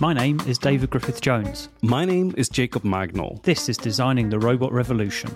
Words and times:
My 0.00 0.14
name 0.14 0.40
is 0.46 0.56
David 0.56 0.88
Griffith 0.88 1.20
Jones. 1.20 1.68
My 1.82 2.06
name 2.06 2.32
is 2.38 2.48
Jacob 2.48 2.84
Magnol. 2.84 3.42
This 3.42 3.68
is 3.68 3.76
Designing 3.76 4.30
the 4.30 4.38
Robot 4.38 4.72
Revolution. 4.72 5.30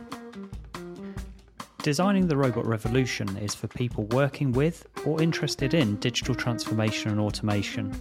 Designing 1.83 2.29
the 2.29 2.37
Robot 2.39 2.65
Revolution 2.65 3.37
is 3.37 3.55
for 3.55 3.69
people 3.69 4.05
working 4.05 4.53
with 4.53 4.87
or 5.05 5.21
interested 5.21 5.75
in 5.75 5.97
digital 5.97 6.35
transformation 6.35 7.11
and 7.11 7.21
automation. 7.21 7.95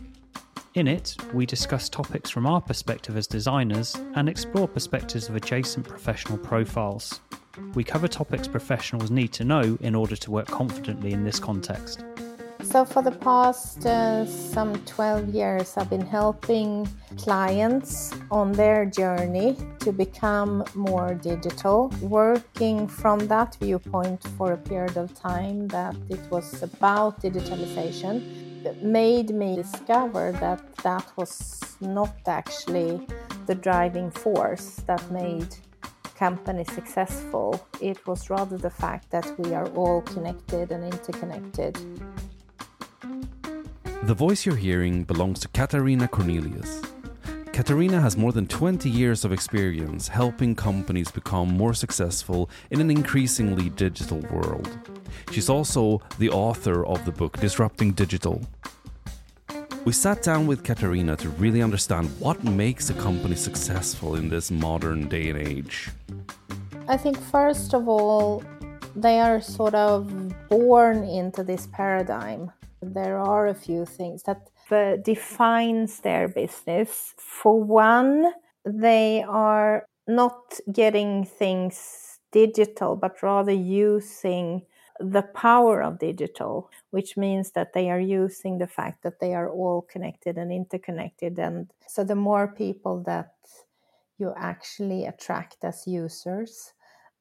In 0.76 0.88
it, 0.88 1.18
we 1.34 1.46
discuss 1.46 1.90
topics 1.90 2.30
from 2.30 2.46
our 2.46 2.62
perspective 2.62 3.18
as 3.18 3.28
designers 3.28 3.98
and 4.16 4.30
explore 4.30 4.70
perspectives 4.70 5.28
of 5.28 5.36
adjacent 5.36 5.86
professional 5.86 6.38
profiles. 6.38 7.20
We 7.74 7.84
cover 7.84 8.08
topics 8.08 8.48
professionals 8.48 9.12
need 9.12 9.34
to 9.34 9.44
know 9.44 9.78
in 9.82 9.96
order 9.96 10.16
to 10.16 10.32
work 10.32 10.48
confidently 10.48 11.12
in 11.12 11.26
this 11.26 11.42
context. 11.42 12.06
So, 12.64 12.86
for 12.86 13.04
the 13.04 13.12
past 13.12 13.86
uh, 13.86 14.26
some 14.26 14.74
12 14.86 15.30
years, 15.30 15.78
I've 15.78 15.90
been 15.90 16.06
helping 16.06 16.88
clients 17.18 18.14
on 18.32 18.52
their 18.52 18.86
journey 18.86 19.58
to 19.80 19.92
become 19.92 20.64
more 20.74 21.14
digital, 21.14 21.94
working 22.02 22.88
from 22.88 23.20
that 23.28 23.58
viewpoint 23.62 24.24
for 24.38 24.54
a 24.54 24.58
period 24.58 24.98
of 24.98 25.14
time 25.14 25.68
that 25.68 25.96
it 26.10 26.20
was 26.32 26.64
about 26.64 27.22
digitalization. 27.22 28.66
It 28.66 28.82
made 28.82 29.30
me 29.30 29.58
discover 29.58 30.32
that 30.40 30.76
that 30.78 31.06
was 31.18 31.60
not 31.82 32.16
actually 32.28 33.08
the 33.46 33.56
driving 33.56 34.10
force 34.10 34.76
that 34.88 35.12
made 35.12 35.54
companies 36.16 36.72
successful. 36.72 37.68
It 37.82 38.08
was 38.08 38.30
rather 38.30 38.58
the 38.58 38.70
fact 38.70 39.12
that 39.12 39.32
we 39.38 39.54
are 39.54 39.68
all 39.72 40.02
connected 40.02 40.72
and 40.72 40.84
interconnected. 40.84 41.78
The 44.04 44.14
voice 44.14 44.46
you're 44.46 44.58
hearing 44.58 45.06
belongs 45.06 45.40
to 45.40 45.48
Katarina 45.48 46.10
Cornelius. 46.10 46.82
Katarina 47.54 48.02
has 48.02 48.18
more 48.18 48.34
than 48.34 48.48
20 48.48 48.90
years 48.90 49.24
of 49.24 49.32
experience 49.32 50.10
helping 50.10 50.56
companies 50.56 51.10
become 51.10 51.56
more 51.56 51.74
successful 51.74 52.50
in 52.70 52.82
an 52.82 52.92
increasingly 52.92 53.70
digital 53.70 54.18
world. 54.30 54.68
She's 55.32 55.48
also 55.48 56.02
the 56.20 56.30
author 56.30 56.86
of 56.86 57.06
the 57.06 57.14
book 57.14 57.40
Disrupting 57.40 57.94
Digital. 57.94 58.42
We 59.86 59.94
sat 59.94 60.22
down 60.22 60.48
with 60.48 60.66
Katarina 60.66 61.16
to 61.16 61.30
really 61.30 61.62
understand 61.62 62.10
what 62.20 62.44
makes 62.44 62.90
a 62.90 62.96
company 62.96 63.36
successful 63.36 64.16
in 64.16 64.28
this 64.28 64.52
modern 64.52 65.08
day 65.08 65.30
and 65.30 65.40
age. 65.40 65.92
I 66.90 66.98
think, 66.98 67.18
first 67.18 67.74
of 67.74 67.88
all, 67.88 68.44
they 68.98 69.22
are 69.22 69.40
sort 69.40 69.76
of 69.76 70.12
born 70.50 71.06
into 71.06 71.42
this 71.42 71.68
paradigm 71.68 72.52
there 72.84 73.18
are 73.18 73.48
a 73.48 73.54
few 73.54 73.86
things 73.86 74.24
that 74.24 74.50
uh, 74.72 74.98
defines 74.98 76.00
their 76.00 76.28
business. 76.28 77.14
For 77.18 77.62
one, 77.62 78.34
they 78.66 79.24
are 79.28 79.86
not 80.08 80.60
getting 80.72 81.26
things 81.26 82.20
digital, 82.32 82.96
but 82.96 83.22
rather 83.22 83.52
using 83.52 84.66
the 85.00 85.24
power 85.24 85.82
of 85.82 86.00
digital, 86.00 86.70
which 86.92 87.18
means 87.18 87.52
that 87.52 87.74
they 87.74 87.90
are 87.90 88.00
using 88.00 88.58
the 88.58 88.68
fact 88.68 89.04
that 89.04 89.20
they 89.20 89.34
are 89.34 89.50
all 89.50 89.82
connected 89.82 90.38
and 90.38 90.52
interconnected. 90.52 91.40
And 91.40 91.72
so, 91.88 92.04
the 92.04 92.16
more 92.16 92.48
people 92.48 93.04
that 93.04 93.34
you 94.18 94.34
actually 94.38 95.06
attract 95.06 95.58
as 95.64 95.88
users, 95.88 96.74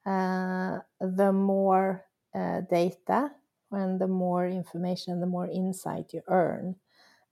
uh, 0.06 0.78
the 1.00 1.32
more 1.32 2.04
uh, 2.34 2.62
data 2.70 3.30
and 3.72 4.00
the 4.00 4.08
more 4.08 4.46
information, 4.46 5.14
and 5.14 5.22
the 5.22 5.26
more 5.26 5.48
insight 5.48 6.12
you 6.12 6.22
earn, 6.28 6.76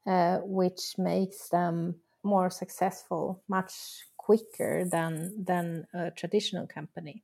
uh, 0.06 0.38
which 0.38 0.98
makes 0.98 1.48
them 1.48 1.96
more 2.22 2.50
successful 2.50 3.42
much 3.48 3.72
quicker 4.17 4.84
than 4.84 5.45
than 5.45 5.86
a 5.95 6.11
traditional 6.11 6.67
company. 6.67 7.23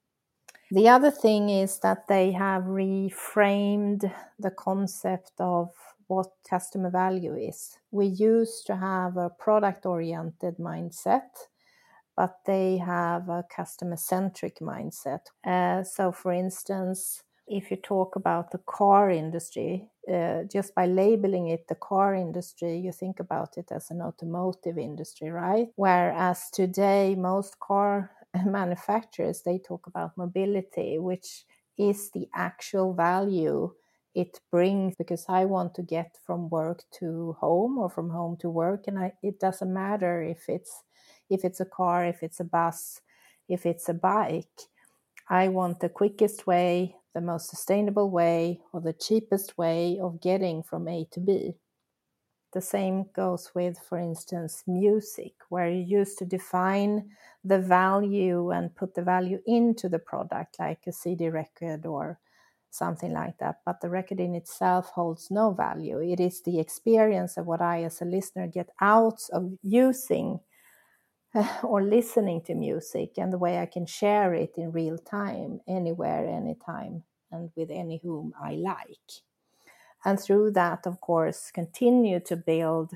The 0.70 0.88
other 0.88 1.12
thing 1.12 1.48
is 1.48 1.78
that 1.80 2.08
they 2.08 2.32
have 2.32 2.64
reframed 2.64 4.12
the 4.38 4.50
concept 4.50 5.32
of 5.38 5.70
what 6.08 6.28
customer 6.48 6.90
value 6.90 7.36
is. 7.36 7.78
We 7.90 8.06
used 8.06 8.66
to 8.66 8.76
have 8.76 9.16
a 9.16 9.30
product 9.30 9.86
oriented 9.86 10.56
mindset, 10.58 11.30
but 12.16 12.38
they 12.46 12.78
have 12.78 13.28
a 13.28 13.44
customer 13.54 13.96
centric 13.96 14.58
mindset. 14.58 15.26
Uh, 15.44 15.84
so, 15.84 16.12
for 16.12 16.32
instance, 16.32 17.22
if 17.48 17.70
you 17.70 17.76
talk 17.76 18.16
about 18.16 18.50
the 18.50 18.58
car 18.58 19.10
industry, 19.10 19.88
uh, 20.12 20.42
just 20.44 20.74
by 20.74 20.86
labeling 20.86 21.48
it 21.48 21.68
the 21.68 21.74
car 21.76 22.14
industry, 22.14 22.78
you 22.78 22.92
think 22.92 23.20
about 23.20 23.56
it 23.56 23.70
as 23.70 23.90
an 23.90 24.02
automotive 24.02 24.78
industry, 24.78 25.30
right? 25.30 25.68
Whereas 25.76 26.50
today, 26.50 27.14
most 27.14 27.58
car 27.60 28.10
manufacturers 28.44 29.42
they 29.42 29.58
talk 29.58 29.86
about 29.86 30.16
mobility, 30.16 30.98
which 30.98 31.44
is 31.78 32.10
the 32.10 32.28
actual 32.34 32.94
value 32.94 33.74
it 34.14 34.40
brings 34.50 34.96
because 34.96 35.26
I 35.28 35.44
want 35.44 35.74
to 35.74 35.82
get 35.82 36.16
from 36.24 36.48
work 36.48 36.84
to 37.00 37.36
home 37.40 37.76
or 37.78 37.90
from 37.90 38.10
home 38.10 38.36
to 38.38 38.48
work, 38.50 38.84
and 38.88 38.98
I, 38.98 39.12
it 39.22 39.38
doesn't 39.38 39.72
matter 39.72 40.22
if 40.22 40.48
it's 40.48 40.82
if 41.28 41.44
it's 41.44 41.60
a 41.60 41.66
car, 41.66 42.04
if 42.06 42.22
it's 42.22 42.40
a 42.40 42.44
bus, 42.44 43.00
if 43.48 43.66
it's 43.66 43.88
a 43.88 43.94
bike. 43.94 44.58
I 45.28 45.48
want 45.48 45.80
the 45.80 45.88
quickest 45.88 46.46
way, 46.46 46.96
the 47.16 47.22
most 47.22 47.48
sustainable 47.48 48.10
way 48.10 48.60
or 48.74 48.82
the 48.82 48.92
cheapest 48.92 49.56
way 49.56 49.98
of 49.98 50.20
getting 50.20 50.62
from 50.62 50.86
A 50.86 51.06
to 51.12 51.18
B. 51.18 51.54
The 52.52 52.60
same 52.60 53.06
goes 53.14 53.52
with, 53.54 53.78
for 53.78 53.96
instance, 53.96 54.62
music, 54.66 55.32
where 55.48 55.70
you 55.70 55.82
used 55.98 56.18
to 56.18 56.26
define 56.26 57.08
the 57.42 57.58
value 57.58 58.50
and 58.50 58.74
put 58.76 58.94
the 58.94 59.02
value 59.02 59.40
into 59.46 59.88
the 59.88 59.98
product, 59.98 60.56
like 60.58 60.86
a 60.86 60.92
CD 60.92 61.30
record 61.30 61.86
or 61.86 62.18
something 62.70 63.14
like 63.14 63.38
that. 63.38 63.60
But 63.64 63.80
the 63.80 63.88
record 63.88 64.20
in 64.20 64.34
itself 64.34 64.90
holds 64.90 65.30
no 65.30 65.52
value. 65.52 65.98
It 66.00 66.20
is 66.20 66.42
the 66.42 66.60
experience 66.60 67.38
of 67.38 67.46
what 67.46 67.62
I, 67.62 67.84
as 67.84 68.02
a 68.02 68.04
listener, 68.04 68.46
get 68.46 68.68
out 68.82 69.22
of 69.32 69.52
using 69.62 70.40
or 71.62 71.82
listening 71.82 72.42
to 72.42 72.54
music 72.54 73.18
and 73.18 73.32
the 73.32 73.38
way 73.38 73.58
I 73.58 73.66
can 73.66 73.86
share 73.86 74.34
it 74.34 74.54
in 74.56 74.72
real 74.72 74.98
time, 74.98 75.60
anywhere, 75.68 76.26
anytime, 76.26 77.04
and 77.30 77.50
with 77.56 77.70
any 77.70 78.00
whom 78.02 78.32
I 78.40 78.52
like. 78.52 79.22
And 80.04 80.20
through 80.20 80.52
that, 80.52 80.86
of 80.86 81.00
course, 81.00 81.50
continue 81.50 82.20
to 82.20 82.36
build 82.36 82.92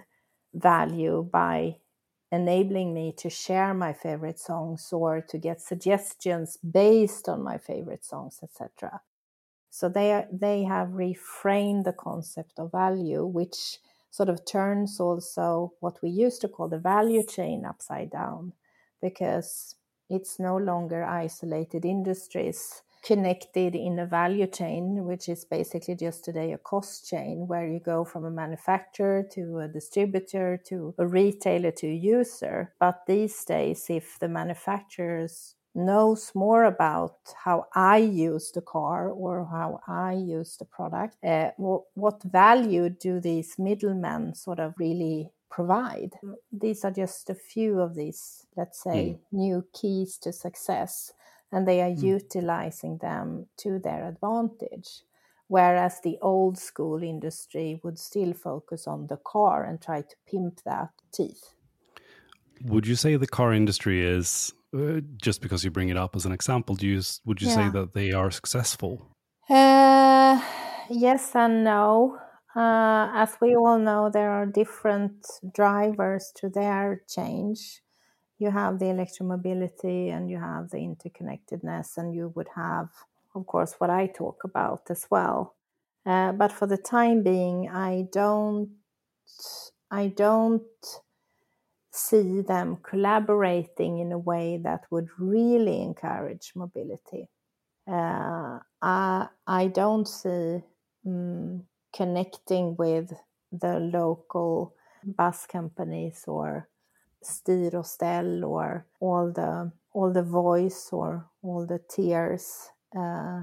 value 0.54 1.28
by 1.30 1.76
enabling 2.32 2.94
me 2.94 3.12
to 3.18 3.28
share 3.28 3.74
my 3.74 3.92
favorite 3.92 4.38
songs 4.38 4.88
or 4.92 5.20
to 5.20 5.38
get 5.38 5.60
suggestions 5.60 6.56
based 6.58 7.28
on 7.28 7.42
my 7.42 7.58
favorite 7.58 8.04
songs, 8.04 8.40
etc. 8.42 9.00
So 9.70 9.88
they 9.88 10.12
are, 10.12 10.26
they 10.32 10.64
have 10.64 10.88
reframed 10.90 11.84
the 11.84 11.92
concept 11.92 12.58
of 12.58 12.72
value, 12.72 13.24
which 13.24 13.78
sort 14.10 14.28
of 14.28 14.44
turns 14.44 15.00
also 15.00 15.72
what 15.80 16.02
we 16.02 16.10
used 16.10 16.40
to 16.40 16.48
call 16.48 16.68
the 16.68 16.78
value 16.78 17.24
chain 17.24 17.64
upside 17.64 18.10
down 18.10 18.52
because 19.00 19.76
it's 20.08 20.38
no 20.38 20.56
longer 20.56 21.04
isolated 21.04 21.84
industries 21.84 22.82
connected 23.02 23.74
in 23.74 23.98
a 23.98 24.06
value 24.06 24.46
chain, 24.46 25.04
which 25.04 25.28
is 25.28 25.44
basically 25.44 25.94
just 25.94 26.24
today 26.24 26.52
a 26.52 26.58
cost 26.58 27.08
chain 27.08 27.46
where 27.46 27.66
you 27.66 27.80
go 27.80 28.04
from 28.04 28.24
a 28.24 28.30
manufacturer 28.30 29.22
to 29.22 29.58
a 29.58 29.68
distributor 29.68 30.60
to 30.66 30.94
a 30.98 31.06
retailer 31.06 31.70
to 31.70 31.86
a 31.86 31.94
user. 31.94 32.74
But 32.78 33.06
these 33.06 33.42
days, 33.44 33.86
if 33.88 34.18
the 34.18 34.28
manufacturers 34.28 35.54
knows 35.74 36.32
more 36.34 36.64
about 36.64 37.16
how 37.44 37.66
I 37.74 37.98
use 37.98 38.50
the 38.50 38.60
car 38.60 39.08
or 39.08 39.46
how 39.50 39.80
I 39.86 40.14
use 40.14 40.56
the 40.56 40.64
product, 40.64 41.16
uh, 41.24 41.50
what, 41.56 41.82
what 41.94 42.22
value 42.22 42.88
do 42.88 43.20
these 43.20 43.58
middlemen 43.58 44.34
sort 44.34 44.58
of 44.58 44.74
really 44.78 45.30
provide? 45.50 46.14
These 46.52 46.84
are 46.84 46.90
just 46.90 47.30
a 47.30 47.34
few 47.34 47.80
of 47.80 47.94
these, 47.94 48.46
let's 48.56 48.82
say, 48.82 49.18
mm. 49.18 49.18
new 49.32 49.66
keys 49.72 50.18
to 50.18 50.32
success, 50.32 51.12
and 51.52 51.66
they 51.66 51.80
are 51.80 51.90
mm. 51.90 52.02
utilizing 52.02 52.98
them 52.98 53.46
to 53.58 53.78
their 53.78 54.08
advantage. 54.08 55.02
Whereas 55.48 56.00
the 56.00 56.16
old 56.22 56.58
school 56.58 57.02
industry 57.02 57.80
would 57.82 57.98
still 57.98 58.32
focus 58.34 58.86
on 58.86 59.08
the 59.08 59.16
car 59.16 59.64
and 59.64 59.82
try 59.82 60.02
to 60.02 60.16
pimp 60.30 60.62
that 60.64 60.90
teeth. 61.12 61.54
Would 62.62 62.86
you 62.86 62.94
say 62.94 63.16
the 63.16 63.26
car 63.26 63.52
industry 63.52 64.04
is 64.04 64.52
uh, 64.76 65.00
just 65.16 65.40
because 65.40 65.64
you 65.64 65.70
bring 65.70 65.88
it 65.88 65.96
up 65.96 66.14
as 66.16 66.26
an 66.26 66.32
example, 66.32 66.74
do 66.74 66.86
you 66.86 67.02
would 67.24 67.42
you 67.42 67.48
yeah. 67.48 67.54
say 67.54 67.68
that 67.70 67.92
they 67.92 68.12
are 68.12 68.30
successful? 68.30 69.10
Uh, 69.48 70.40
yes 70.88 71.34
and 71.34 71.64
no. 71.64 72.18
Uh, 72.54 73.08
as 73.14 73.36
we 73.40 73.54
all 73.54 73.78
know, 73.78 74.10
there 74.10 74.30
are 74.30 74.46
different 74.46 75.26
drivers 75.54 76.32
to 76.34 76.48
their 76.48 77.02
change. 77.08 77.80
You 78.38 78.50
have 78.50 78.78
the 78.78 78.86
electromobility 78.86 80.12
and 80.12 80.28
you 80.28 80.38
have 80.38 80.70
the 80.70 80.78
interconnectedness, 80.78 81.96
and 81.96 82.14
you 82.14 82.32
would 82.34 82.48
have, 82.56 82.88
of 83.34 83.46
course, 83.46 83.74
what 83.78 83.90
I 83.90 84.06
talk 84.06 84.42
about 84.44 84.90
as 84.90 85.06
well. 85.10 85.54
Uh, 86.04 86.32
but 86.32 86.50
for 86.50 86.66
the 86.66 86.78
time 86.78 87.22
being, 87.22 87.68
I 87.68 88.06
don't, 88.10 88.70
I 89.90 90.08
don't 90.08 90.62
see 91.90 92.40
them 92.40 92.78
collaborating 92.82 93.98
in 93.98 94.12
a 94.12 94.18
way 94.18 94.60
that 94.62 94.84
would 94.90 95.08
really 95.18 95.82
encourage 95.82 96.52
mobility. 96.54 97.28
Uh, 97.90 98.58
I, 98.80 99.28
I 99.46 99.66
don't 99.68 100.06
see 100.06 100.62
um, 101.06 101.64
connecting 101.92 102.76
with 102.76 103.12
the 103.50 103.80
local 103.80 104.74
bus 105.04 105.46
companies 105.46 106.24
or 106.26 106.68
Styr 107.22 107.74
och 107.74 107.86
Ställ 107.86 108.44
or 108.44 108.86
all 109.00 109.32
the 109.32 109.70
all 109.92 110.12
the 110.12 110.22
Vois 110.22 110.92
or 110.92 111.28
all 111.42 111.66
the 111.66 111.80
Tiers 111.88 112.70
uh, 112.96 113.42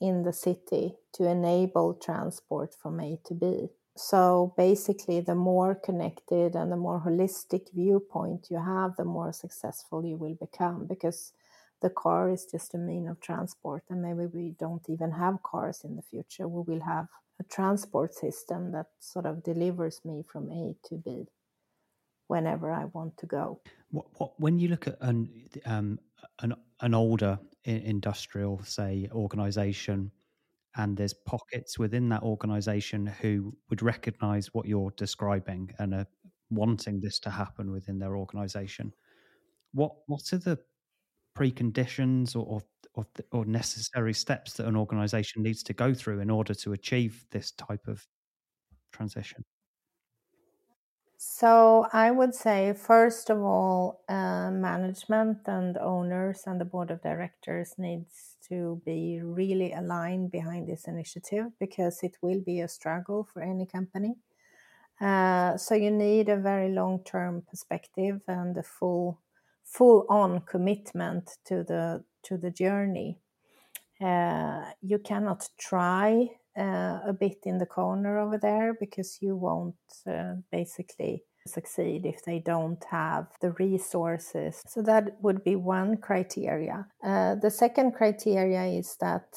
in 0.00 0.22
the 0.22 0.32
city 0.32 0.94
to 1.14 1.24
enable 1.24 1.94
transport 1.94 2.74
from 2.74 3.00
A 3.00 3.18
to 3.24 3.34
B. 3.34 3.68
So 3.96 4.52
basically, 4.56 5.20
the 5.20 5.34
more 5.34 5.74
connected 5.74 6.54
and 6.54 6.70
the 6.70 6.76
more 6.76 7.00
holistic 7.00 7.72
viewpoint 7.72 8.48
you 8.50 8.58
have, 8.58 8.96
the 8.96 9.04
more 9.04 9.32
successful 9.32 10.04
you 10.04 10.16
will 10.16 10.34
become 10.34 10.86
because 10.86 11.32
the 11.80 11.90
car 11.90 12.30
is 12.30 12.46
just 12.46 12.74
a 12.74 12.78
mean 12.78 13.08
of 13.08 13.20
transport. 13.20 13.84
And 13.88 14.02
maybe 14.02 14.26
we 14.26 14.54
don't 14.58 14.84
even 14.88 15.12
have 15.12 15.42
cars 15.42 15.80
in 15.84 15.96
the 15.96 16.02
future. 16.02 16.46
We 16.46 16.62
will 16.62 16.84
have 16.84 17.06
a 17.40 17.44
transport 17.44 18.14
system 18.14 18.72
that 18.72 18.86
sort 19.00 19.26
of 19.26 19.42
delivers 19.42 20.00
me 20.04 20.22
from 20.22 20.50
A 20.50 20.76
to 20.88 20.96
B 20.96 21.26
whenever 22.28 22.70
I 22.72 22.86
want 22.86 23.16
to 23.18 23.26
go. 23.26 23.60
What, 23.90 24.06
what 24.18 24.38
when 24.38 24.58
you 24.58 24.68
look 24.68 24.88
at 24.88 24.98
an 25.00 25.30
um, 25.64 25.98
an, 26.40 26.54
an 26.80 26.94
older 26.94 27.38
industrial, 27.64 28.62
say, 28.64 29.08
organization, 29.12 30.10
and 30.76 30.96
there's 30.96 31.14
pockets 31.14 31.78
within 31.78 32.08
that 32.10 32.22
organization 32.22 33.06
who 33.06 33.56
would 33.70 33.82
recognize 33.82 34.52
what 34.54 34.66
you're 34.66 34.92
describing 34.96 35.70
and 35.78 35.94
are 35.94 36.06
wanting 36.50 37.00
this 37.00 37.18
to 37.20 37.30
happen 37.30 37.70
within 37.70 37.98
their 37.98 38.16
organization. 38.16 38.92
What 39.72 39.92
what 40.06 40.32
are 40.32 40.38
the 40.38 40.58
preconditions 41.36 42.36
or 42.36 42.62
or, 42.94 43.06
or 43.32 43.44
necessary 43.44 44.14
steps 44.14 44.54
that 44.54 44.66
an 44.66 44.76
organization 44.76 45.42
needs 45.42 45.62
to 45.64 45.74
go 45.74 45.92
through 45.94 46.20
in 46.20 46.30
order 46.30 46.54
to 46.54 46.72
achieve 46.72 47.26
this 47.30 47.52
type 47.52 47.86
of 47.88 48.06
transition? 48.92 49.44
So 51.18 51.86
I 51.92 52.10
would 52.10 52.34
say, 52.34 52.74
first 52.74 53.30
of 53.30 53.40
all, 53.40 54.02
uh, 54.08 54.50
management 54.50 55.38
and 55.46 55.78
owners 55.78 56.42
and 56.46 56.60
the 56.60 56.66
board 56.66 56.90
of 56.90 57.02
directors 57.02 57.74
needs 57.78 58.36
to 58.48 58.82
be 58.84 59.20
really 59.22 59.72
aligned 59.72 60.30
behind 60.30 60.68
this 60.68 60.86
initiative 60.86 61.46
because 61.58 62.02
it 62.02 62.16
will 62.20 62.42
be 62.44 62.60
a 62.60 62.68
struggle 62.68 63.24
for 63.32 63.42
any 63.42 63.66
company. 63.66 64.16
Uh, 65.00 65.56
so 65.56 65.74
you 65.74 65.90
need 65.90 66.28
a 66.28 66.36
very 66.36 66.70
long-term 66.70 67.42
perspective 67.48 68.20
and 68.28 68.56
a 68.56 68.62
full, 68.62 69.20
full-on 69.64 70.40
commitment 70.40 71.38
to 71.44 71.64
the 71.64 72.04
to 72.24 72.36
the 72.36 72.50
journey. 72.50 73.18
Uh, 74.00 74.72
you 74.82 74.98
cannot 74.98 75.48
try 75.58 76.28
uh, 76.58 77.00
a 77.06 77.12
bit 77.18 77.38
in 77.44 77.58
the 77.58 77.66
corner 77.66 78.18
over 78.18 78.38
there 78.38 78.74
because 78.78 79.18
you 79.20 79.36
won't 79.36 79.74
uh, 80.06 80.34
basically 80.50 81.24
succeed 81.46 82.04
if 82.04 82.24
they 82.24 82.38
don't 82.38 82.84
have 82.90 83.26
the 83.40 83.52
resources. 83.52 84.62
So 84.66 84.82
that 84.82 85.16
would 85.20 85.44
be 85.44 85.56
one 85.56 85.96
criteria. 85.98 86.86
Uh, 87.04 87.36
the 87.36 87.50
second 87.50 87.92
criteria 87.92 88.64
is 88.64 88.96
that 89.00 89.36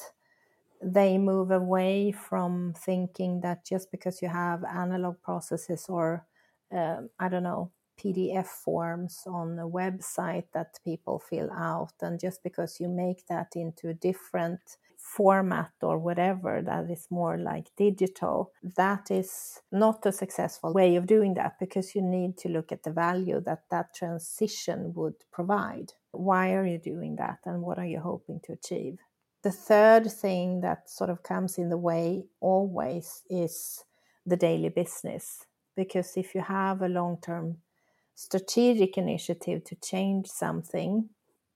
they 0.82 1.18
move 1.18 1.50
away 1.50 2.10
from 2.12 2.74
thinking 2.76 3.40
that 3.42 3.66
just 3.66 3.90
because 3.90 4.22
you 4.22 4.28
have 4.28 4.64
analog 4.64 5.20
processes 5.22 5.86
or 5.88 6.26
um, 6.72 7.10
I 7.18 7.28
don't 7.28 7.42
know 7.42 7.70
PDF 8.00 8.46
forms 8.46 9.22
on 9.26 9.58
a 9.58 9.68
website 9.68 10.46
that 10.54 10.78
people 10.84 11.18
fill 11.18 11.50
out, 11.52 11.92
and 12.00 12.18
just 12.18 12.42
because 12.42 12.80
you 12.80 12.88
make 12.88 13.26
that 13.26 13.48
into 13.54 13.88
a 13.88 13.94
different 13.94 14.60
format 14.96 15.72
or 15.82 15.98
whatever 15.98 16.62
that 16.62 16.90
is 16.90 17.06
more 17.10 17.36
like 17.38 17.68
digital, 17.76 18.52
that 18.76 19.10
is 19.10 19.60
not 19.72 20.04
a 20.06 20.12
successful 20.12 20.72
way 20.72 20.96
of 20.96 21.06
doing 21.06 21.34
that 21.34 21.58
because 21.58 21.94
you 21.94 22.02
need 22.02 22.36
to 22.38 22.48
look 22.48 22.70
at 22.70 22.82
the 22.82 22.92
value 22.92 23.40
that 23.40 23.64
that 23.70 23.94
transition 23.94 24.92
would 24.94 25.14
provide. 25.32 25.92
Why 26.12 26.52
are 26.52 26.66
you 26.66 26.78
doing 26.78 27.16
that 27.16 27.38
and 27.44 27.62
what 27.62 27.78
are 27.78 27.86
you 27.86 28.00
hoping 28.00 28.40
to 28.44 28.52
achieve? 28.52 28.98
The 29.42 29.52
third 29.52 30.10
thing 30.12 30.60
that 30.60 30.90
sort 30.90 31.10
of 31.10 31.22
comes 31.22 31.56
in 31.56 31.70
the 31.70 31.78
way 31.78 32.24
always 32.40 33.22
is 33.30 33.84
the 34.26 34.36
daily 34.36 34.68
business. 34.68 35.46
Because 35.76 36.16
if 36.16 36.34
you 36.34 36.42
have 36.42 36.82
a 36.82 36.88
long 36.88 37.18
term 37.22 37.58
strategic 38.20 38.98
initiative 38.98 39.64
to 39.64 39.74
change 39.76 40.26
something, 40.26 41.08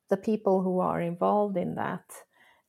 the 0.09 0.17
people 0.17 0.63
who 0.63 0.81
are 0.81 1.03
involved 1.03 1.59
in 1.59 1.75
that 1.75 2.07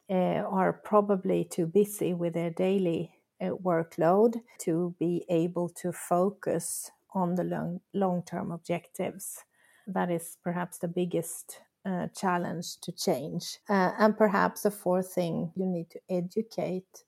uh, 0.10 0.44
are 0.60 0.74
probably 0.74 1.46
too 1.46 1.66
busy 1.66 2.14
with 2.14 2.34
their 2.34 2.50
daily 2.50 3.14
uh, 3.42 3.52
workload 3.64 4.42
to 4.60 4.94
be 5.00 5.24
able 5.30 5.70
to 5.70 5.94
focus 5.94 6.92
on 7.14 7.36
the 7.36 7.80
long 7.94 8.22
term 8.24 8.52
objectives. 8.52 9.46
That 9.88 10.12
is 10.12 10.38
perhaps 10.44 10.80
the 10.80 10.90
biggest 10.90 11.62
uh, 11.86 12.08
challenge 12.14 12.82
to 12.82 12.92
change. 12.92 13.60
And 13.70 14.18
perhaps 14.18 14.64
the 14.64 14.72
fourth 14.72 15.14
thing 15.14 15.54
you 15.56 15.66
need 15.66 15.90
to 15.92 16.00
educate 16.10 17.06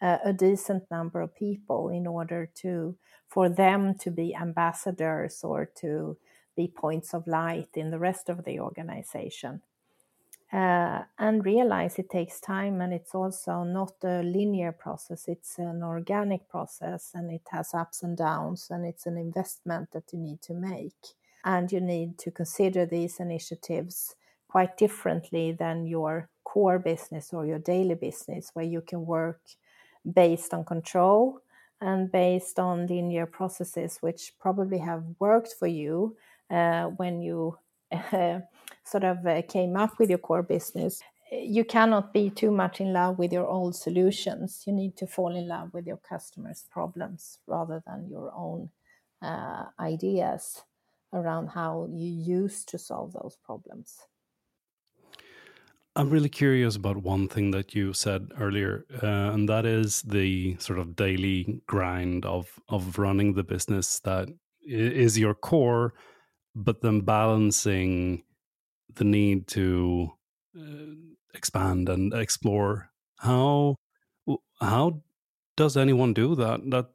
uh, 0.00 0.18
a 0.24 0.32
decent 0.32 0.90
number 0.90 1.20
of 1.20 1.34
people 1.34 1.88
in 1.88 2.06
order 2.06 2.48
to 2.54 2.96
for 3.28 3.48
them 3.48 3.94
to 3.94 4.10
be 4.10 4.34
ambassadors 4.34 5.42
or 5.42 5.66
to 5.80 6.16
be 6.56 6.68
points 6.68 7.12
of 7.12 7.26
light 7.26 7.68
in 7.74 7.90
the 7.90 7.98
rest 7.98 8.28
of 8.28 8.44
the 8.44 8.58
organization. 8.60 9.60
Uh, 10.52 11.02
and 11.18 11.44
realize 11.44 11.98
it 11.98 12.08
takes 12.08 12.40
time 12.40 12.80
and 12.80 12.92
it's 12.92 13.16
also 13.16 13.64
not 13.64 13.94
a 14.04 14.22
linear 14.22 14.70
process 14.70 15.26
it's 15.26 15.58
an 15.58 15.82
organic 15.82 16.48
process 16.48 17.10
and 17.14 17.32
it 17.32 17.42
has 17.50 17.74
ups 17.74 18.04
and 18.04 18.16
downs 18.16 18.68
and 18.70 18.86
it's 18.86 19.06
an 19.06 19.18
investment 19.18 19.90
that 19.90 20.04
you 20.12 20.18
need 20.20 20.40
to 20.40 20.54
make. 20.54 20.94
And 21.44 21.70
you 21.72 21.80
need 21.80 22.16
to 22.18 22.30
consider 22.30 22.86
these 22.86 23.18
initiatives 23.18 24.14
quite 24.48 24.76
differently 24.76 25.52
than 25.52 25.86
your 25.86 26.28
core 26.44 26.78
business 26.78 27.32
or 27.32 27.44
your 27.44 27.58
daily 27.58 27.94
business 27.94 28.50
where 28.54 28.64
you 28.64 28.80
can 28.80 29.04
work 29.04 29.40
based 30.12 30.54
on 30.54 30.64
control 30.64 31.40
and 31.80 32.10
based 32.10 32.58
on 32.58 32.86
linear 32.86 33.26
processes 33.26 33.98
which 34.00 34.32
probably 34.38 34.78
have 34.78 35.04
worked 35.18 35.54
for 35.58 35.66
you 35.66 36.16
uh, 36.50 36.84
when 36.84 37.20
you 37.20 37.58
uh, 37.92 38.40
sort 38.84 39.04
of 39.04 39.26
uh, 39.26 39.42
came 39.42 39.76
up 39.76 39.98
with 39.98 40.08
your 40.08 40.18
core 40.18 40.42
business, 40.42 41.02
you 41.32 41.64
cannot 41.64 42.12
be 42.12 42.30
too 42.30 42.50
much 42.50 42.80
in 42.80 42.92
love 42.92 43.18
with 43.18 43.32
your 43.32 43.46
old 43.46 43.74
solutions. 43.74 44.62
You 44.66 44.72
need 44.72 44.96
to 44.98 45.06
fall 45.06 45.34
in 45.34 45.48
love 45.48 45.74
with 45.74 45.86
your 45.86 45.96
customers' 45.96 46.64
problems 46.70 47.38
rather 47.46 47.82
than 47.86 48.08
your 48.08 48.32
own 48.34 48.70
uh, 49.22 49.64
ideas 49.80 50.62
around 51.12 51.48
how 51.48 51.88
you 51.90 52.08
used 52.08 52.68
to 52.68 52.78
solve 52.78 53.12
those 53.12 53.36
problems. 53.44 54.06
I'm 55.96 56.10
really 56.10 56.28
curious 56.28 56.76
about 56.76 56.98
one 56.98 57.26
thing 57.26 57.52
that 57.52 57.74
you 57.74 57.94
said 57.94 58.30
earlier, 58.38 58.84
uh, 59.02 59.32
and 59.32 59.48
that 59.48 59.64
is 59.64 60.02
the 60.02 60.56
sort 60.58 60.78
of 60.78 60.94
daily 60.94 61.62
grind 61.66 62.26
of 62.26 62.60
of 62.68 62.98
running 62.98 63.32
the 63.32 63.42
business 63.42 63.98
that 64.00 64.28
is 64.62 65.18
your 65.18 65.34
core, 65.34 65.94
but 66.54 66.82
then 66.82 67.00
balancing 67.00 68.24
the 68.94 69.04
need 69.04 69.46
to 69.48 70.10
uh, 70.58 70.94
expand 71.34 71.88
and 71.88 72.12
explore. 72.12 72.90
How 73.20 73.76
how 74.60 75.02
does 75.56 75.76
anyone 75.78 76.12
do 76.12 76.34
that? 76.34 76.60
That 76.70 76.90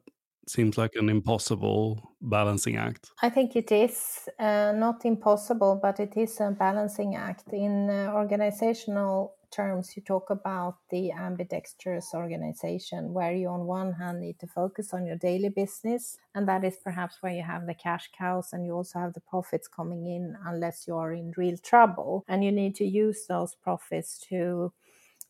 seems 0.48 0.76
like 0.78 0.92
an 0.94 1.08
impossible 1.08 2.12
balancing 2.20 2.76
act. 2.76 3.10
I 3.22 3.30
think 3.30 3.56
it 3.56 3.70
is 3.70 4.28
uh, 4.38 4.72
not 4.72 5.04
impossible, 5.04 5.78
but 5.80 6.00
it 6.00 6.16
is 6.16 6.40
a 6.40 6.50
balancing 6.50 7.14
act. 7.14 7.52
In 7.52 7.90
uh, 7.90 8.12
organizational 8.14 9.34
terms, 9.50 9.96
you 9.96 10.02
talk 10.02 10.30
about 10.30 10.78
the 10.90 11.12
ambidextrous 11.12 12.14
organization, 12.14 13.12
where 13.12 13.34
you, 13.34 13.48
on 13.48 13.66
one 13.66 13.92
hand, 13.92 14.20
need 14.20 14.38
to 14.40 14.46
focus 14.46 14.94
on 14.94 15.06
your 15.06 15.16
daily 15.16 15.50
business, 15.50 16.18
and 16.34 16.48
that 16.48 16.64
is 16.64 16.76
perhaps 16.82 17.18
where 17.20 17.34
you 17.34 17.42
have 17.42 17.66
the 17.66 17.74
cash 17.74 18.10
cows 18.16 18.52
and 18.52 18.64
you 18.64 18.72
also 18.72 18.98
have 18.98 19.12
the 19.12 19.20
profits 19.20 19.68
coming 19.68 20.06
in, 20.06 20.36
unless 20.46 20.86
you 20.86 20.96
are 20.96 21.12
in 21.12 21.34
real 21.36 21.56
trouble. 21.58 22.24
And 22.28 22.42
you 22.42 22.50
need 22.50 22.74
to 22.76 22.84
use 22.84 23.26
those 23.28 23.54
profits 23.54 24.18
to 24.30 24.72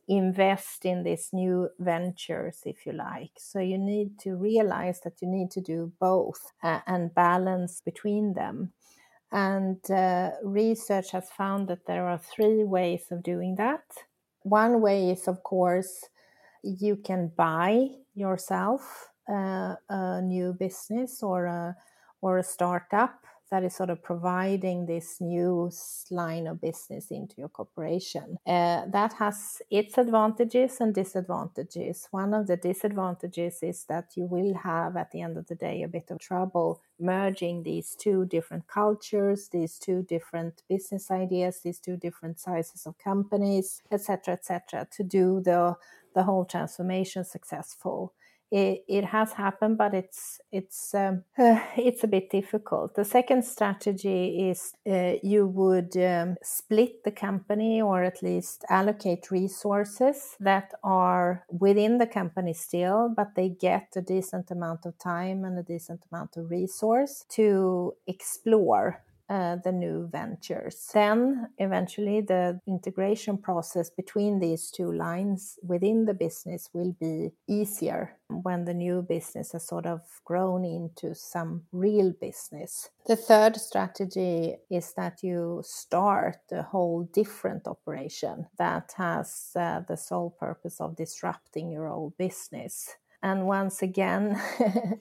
invest 0.09 0.85
in 0.85 1.03
these 1.03 1.31
new 1.33 1.69
ventures, 1.79 2.61
if 2.65 2.87
you 2.87 2.93
like. 2.93 3.33
So 3.39 3.61
you 3.61 3.79
need 3.79 4.19
to 4.21 4.37
realize 4.37 5.01
that 5.01 5.23
you 5.23 5.29
need 5.29 5.51
to 5.53 5.61
do 5.61 5.93
both 6.01 6.53
uh, 6.63 6.81
and 6.87 7.15
balance 7.15 7.81
between 7.85 8.35
them. 8.35 8.73
And 9.31 9.79
uh, 9.91 10.33
research 10.43 11.13
has 11.13 11.31
found 11.31 11.69
that 11.69 11.87
there 11.87 12.07
are 12.07 12.19
three 12.19 12.65
ways 12.65 13.07
of 13.11 13.23
doing 13.23 13.55
that. 13.57 13.85
One 14.43 14.83
way 14.83 15.11
is, 15.11 15.29
of 15.29 15.43
course, 15.43 16.05
you 16.63 16.97
can 16.97 17.33
buy 17.37 17.89
yourself 18.15 19.09
uh, 19.29 19.77
a 19.89 20.21
new 20.21 20.53
business 20.53 21.23
or 21.23 21.47
a 21.47 21.77
or 22.21 22.39
a 22.39 22.45
startup 22.45 23.25
that 23.53 23.65
is 23.65 23.77
sort 23.77 23.91
of 23.91 24.03
providing 24.03 24.87
this 24.87 25.21
new 25.21 25.71
line 26.11 26.47
of 26.47 26.59
business 26.59 27.11
into 27.11 27.35
your 27.37 27.51
corporation. 27.51 28.39
Uh, 28.47 28.87
that 28.91 29.13
has 29.13 29.61
its 29.71 29.99
advantages 29.99 30.81
and 30.81 30.95
disadvantages. 30.95 32.09
One 32.13 32.33
of 32.33 32.47
the 32.47 32.57
disadvantages 32.57 33.59
is 33.63 33.85
that 33.91 34.17
you 34.17 34.25
will 34.25 34.55
have, 34.55 34.97
at 34.97 35.11
the 35.11 35.21
end 35.21 35.37
of 35.37 35.49
the 35.49 35.55
day, 35.55 35.83
a 35.83 35.89
bit 35.89 36.11
of 36.11 36.19
trouble 36.19 36.81
merging 36.99 37.63
these 37.63 37.95
two 37.95 38.25
different 38.25 38.69
cultures, 38.69 39.51
these 39.53 39.79
two 39.79 40.03
different 40.03 40.63
business 40.67 41.11
ideas, 41.11 41.61
these 41.63 41.79
two 41.79 41.99
different 41.99 42.41
sizes 42.41 42.87
of 42.87 42.97
companies, 42.97 43.83
etc., 43.91 44.33
etc., 44.33 44.89
to 44.97 45.03
do 45.05 45.43
the 45.45 45.77
the 46.15 46.23
whole 46.25 46.45
transformation 46.45 47.25
successful 47.25 48.13
it, 48.53 48.85
it 48.87 49.05
has 49.07 49.33
happened, 49.33 49.79
but 49.79 49.95
it's 49.95 50.39
it's 50.53 50.95
um, 50.95 51.25
uh, 51.39 51.59
it's 51.77 52.05
a 52.05 52.07
bit 52.07 52.31
difficult. 52.31 52.95
The 52.95 53.05
second 53.05 53.45
strategy 53.45 54.51
is 54.51 54.75
uh, 54.87 55.15
you 55.23 55.47
would 55.47 55.97
um, 55.97 56.37
split 56.43 57.03
the 57.03 57.11
company 57.11 57.81
or 57.81 58.05
at 58.05 58.23
least 58.23 58.65
allocate 58.69 59.31
resources 59.31 60.37
that 60.39 60.73
are 60.85 61.47
within 61.51 61.97
the 61.97 62.07
company 62.07 62.53
still, 62.53 63.13
but 63.17 63.35
they 63.37 63.49
get 63.49 63.89
a 63.97 64.03
decent 64.03 64.51
amount 64.51 64.85
of 64.85 64.99
time 64.99 65.45
and 65.45 65.59
a 65.59 65.63
decent 65.63 66.03
amount 66.13 66.37
of 66.37 66.51
resource 66.51 67.25
to 67.31 67.95
explore 68.07 69.03
uh, 69.29 69.57
the 69.65 69.73
new 69.73 70.09
ventures. 70.11 70.91
Then, 70.93 71.49
eventually, 71.59 72.21
the 72.21 72.61
integration 72.67 73.39
process 73.39 73.91
between 73.91 74.41
these 74.41 74.71
two 74.71 74.93
lines 74.93 75.59
within 75.63 76.05
the 76.05 76.15
business 76.15 76.69
will 76.73 76.95
be 77.01 77.31
easier 77.49 78.17
when 78.29 78.65
the 78.65 78.75
new 78.75 79.03
business 79.03 79.53
has 79.53 79.67
sort 79.67 79.87
of 79.87 80.01
grown 80.25 80.65
into 80.65 81.15
some 81.15 81.63
real 81.73 82.13
business. 82.21 82.91
The 83.07 83.17
third 83.17 83.57
strategy 83.57 84.57
is 84.71 84.93
that 84.97 85.23
you 85.23 85.63
start 85.65 86.39
a 86.51 86.63
whole 86.63 87.09
different 87.13 87.67
operation 87.67 88.47
that 88.59 88.93
has 88.97 89.51
uh, 89.57 89.81
the 89.81 89.97
sole 89.97 90.31
purpose 90.39 90.81
of 90.81 90.97
disrupting 90.97 91.71
your 91.71 91.89
old 91.89 92.17
business. 92.17 92.97
And 93.25 93.47
once 93.47 93.83
again, 93.83 94.35
uh, 94.35 94.67